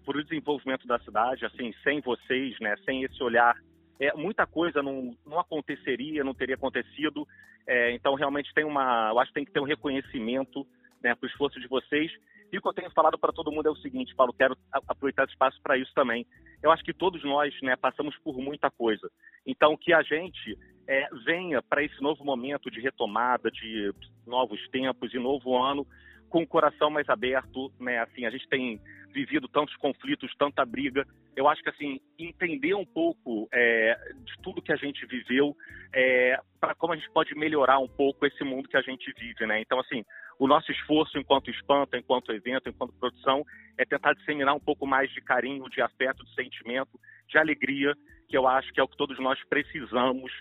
para 0.06 0.20
o 0.20 0.24
desenvolvimento 0.24 0.86
da 0.86 1.00
cidade. 1.00 1.44
Assim, 1.44 1.74
sem 1.84 2.02
vocês, 2.02 2.56
né, 2.60 2.76
sem 2.86 3.04
esse 3.04 3.22
olhar, 3.24 3.56
é, 4.00 4.14
muita 4.14 4.46
coisa 4.46 4.84
não, 4.84 5.18
não 5.26 5.40
aconteceria, 5.40 6.24
não 6.24 6.36
teria 6.36 6.54
acontecido. 6.54 7.28
É, 7.66 7.92
então, 7.94 8.14
realmente 8.14 8.54
tem 8.54 8.64
uma, 8.64 9.10
eu 9.10 9.20
acho 9.20 9.30
que 9.30 9.36
tem 9.36 9.46
que 9.46 9.52
ter 9.52 9.60
um 9.60 9.66
reconhecimento 9.66 10.68
né, 11.02 11.16
para 11.16 11.26
o 11.26 11.30
esforço 11.30 11.60
de 11.60 11.68
vocês. 11.68 12.12
E 12.52 12.58
o 12.60 12.62
que 12.62 12.68
eu 12.68 12.74
tenho 12.74 12.92
falado 12.92 13.18
para 13.18 13.34
todo 13.34 13.52
mundo 13.52 13.68
é 13.68 13.72
o 13.72 13.76
seguinte, 13.78 14.16
Paulo, 14.16 14.32
quero 14.32 14.56
aproveitar 14.72 15.24
esse 15.24 15.34
espaço 15.34 15.60
para 15.64 15.78
isso 15.78 15.92
também. 15.96 16.28
Eu 16.62 16.72
acho 16.72 16.84
que 16.84 16.94
todos 16.94 17.24
nós 17.24 17.54
né, 17.64 17.76
passamos 17.76 18.16
por 18.20 18.38
muita 18.38 18.70
coisa. 18.70 19.10
Então, 19.46 19.76
que 19.76 19.92
a 19.92 20.04
gente 20.04 20.56
é, 20.88 21.08
venha 21.26 21.62
para 21.62 21.84
esse 21.84 22.02
novo 22.02 22.24
momento 22.24 22.70
de 22.70 22.80
retomada, 22.80 23.50
de 23.50 23.92
novos 24.26 24.60
tempos 24.70 25.14
e 25.14 25.20
novo 25.20 25.58
ano, 25.58 25.86
com 26.30 26.44
o 26.44 26.48
coração 26.48 26.90
mais 26.90 27.08
aberto, 27.10 27.72
né? 27.80 28.00
Assim, 28.00 28.26
a 28.26 28.30
gente 28.30 28.48
tem 28.48 28.80
vivido 29.14 29.48
tantos 29.48 29.76
conflitos, 29.78 30.36
tanta 30.38 30.66
briga. 30.66 31.08
Eu 31.36 31.48
acho 31.48 31.64
que 31.64 31.70
assim 31.70 32.00
entender 32.20 32.74
um 32.74 32.86
pouco 32.86 33.48
é, 33.54 33.98
de 34.26 34.34
tudo 34.44 34.62
que 34.62 34.74
a 34.74 34.76
gente 34.76 35.06
viveu, 35.06 35.56
é, 35.94 36.38
para 36.60 36.76
como 36.76 36.94
a 36.94 36.96
gente 36.98 37.10
pode 37.12 37.34
melhorar 37.34 37.80
um 37.80 37.88
pouco 37.88 38.26
esse 38.26 38.44
mundo 38.44 38.68
que 38.68 38.76
a 38.76 38.82
gente 38.82 39.14
vive, 39.18 39.46
né? 39.46 39.62
Então 39.62 39.80
assim, 39.80 40.04
o 40.38 40.48
nosso 40.48 40.72
esforço 40.72 41.18
enquanto 41.18 41.50
espanta, 41.50 41.98
enquanto 41.98 42.34
evento, 42.34 42.70
enquanto 42.70 43.00
produção, 43.00 43.46
é 43.78 43.86
tentar 43.86 44.14
disseminar 44.14 44.54
um 44.54 44.60
pouco 44.60 44.86
mais 44.86 45.10
de 45.12 45.22
carinho, 45.22 45.70
de 45.70 45.82
afeto, 45.82 46.26
de 46.26 46.34
sentimento, 46.36 47.00
de 47.30 47.38
alegria, 47.38 47.94
que 48.28 48.38
eu 48.38 48.46
acho 48.48 48.74
que 48.74 48.80
é 48.82 48.84
o 48.84 48.88
que 48.88 48.98
todos 48.98 49.18
nós 49.20 49.42
precisamos 49.48 50.32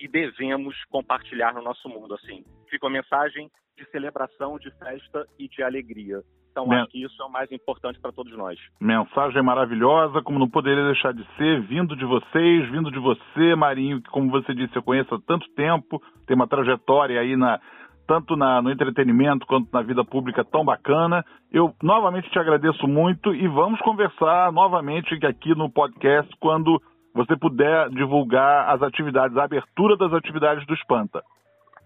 e 0.00 0.08
devemos 0.08 0.74
compartilhar 0.90 1.52
no 1.54 1.62
nosso 1.62 1.88
mundo. 1.88 2.14
Assim, 2.14 2.44
fica 2.68 2.86
uma 2.86 2.92
mensagem 2.92 3.50
de 3.76 3.84
celebração, 3.90 4.58
de 4.58 4.70
festa 4.78 5.26
e 5.38 5.48
de 5.48 5.62
alegria. 5.62 6.22
Então, 6.50 6.66
Men 6.66 6.80
acho 6.80 6.90
que 6.90 7.04
isso 7.04 7.22
é 7.22 7.24
o 7.24 7.30
mais 7.30 7.50
importante 7.52 8.00
para 8.00 8.12
todos 8.12 8.36
nós. 8.36 8.58
Mensagem 8.80 9.42
maravilhosa, 9.42 10.20
como 10.22 10.38
não 10.38 10.48
poderia 10.48 10.84
deixar 10.84 11.12
de 11.12 11.24
ser, 11.36 11.60
vindo 11.62 11.94
de 11.94 12.04
vocês, 12.04 12.68
vindo 12.70 12.90
de 12.90 12.98
você, 12.98 13.54
Marinho, 13.54 14.02
que, 14.02 14.10
como 14.10 14.30
você 14.30 14.52
disse, 14.52 14.74
eu 14.74 14.82
conheço 14.82 15.14
há 15.14 15.20
tanto 15.20 15.48
tempo, 15.54 16.02
tem 16.26 16.34
uma 16.34 16.48
trajetória 16.48 17.20
aí 17.20 17.36
na, 17.36 17.60
tanto 18.06 18.34
na, 18.34 18.60
no 18.60 18.72
entretenimento 18.72 19.46
quanto 19.46 19.68
na 19.72 19.82
vida 19.82 20.04
pública 20.04 20.44
tão 20.44 20.64
bacana. 20.64 21.24
Eu 21.52 21.72
novamente 21.80 22.28
te 22.28 22.38
agradeço 22.40 22.88
muito 22.88 23.32
e 23.32 23.46
vamos 23.46 23.80
conversar 23.80 24.50
novamente 24.52 25.14
aqui 25.24 25.54
no 25.54 25.70
podcast 25.70 26.28
quando 26.40 26.82
você 27.14 27.36
puder 27.36 27.88
divulgar 27.90 28.68
as 28.70 28.82
atividades, 28.82 29.36
a 29.36 29.44
abertura 29.44 29.96
das 29.96 30.12
atividades 30.12 30.66
do 30.66 30.74
Espanta. 30.74 31.22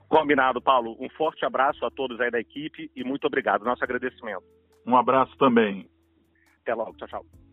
Combinado, 0.09 0.61
Paulo. 0.61 0.97
Um 1.01 1.09
forte 1.11 1.45
abraço 1.45 1.85
a 1.85 1.91
todos 1.91 2.21
aí 2.21 2.31
da 2.31 2.39
equipe 2.39 2.91
e 2.95 3.03
muito 3.03 3.27
obrigado. 3.27 3.65
Nosso 3.65 3.83
agradecimento. 3.83 4.45
Um 4.87 4.97
abraço 4.97 5.37
também. 5.39 5.89
Até 6.63 6.75
logo. 6.75 6.97
Tchau, 6.97 7.09
tchau. 7.09 7.44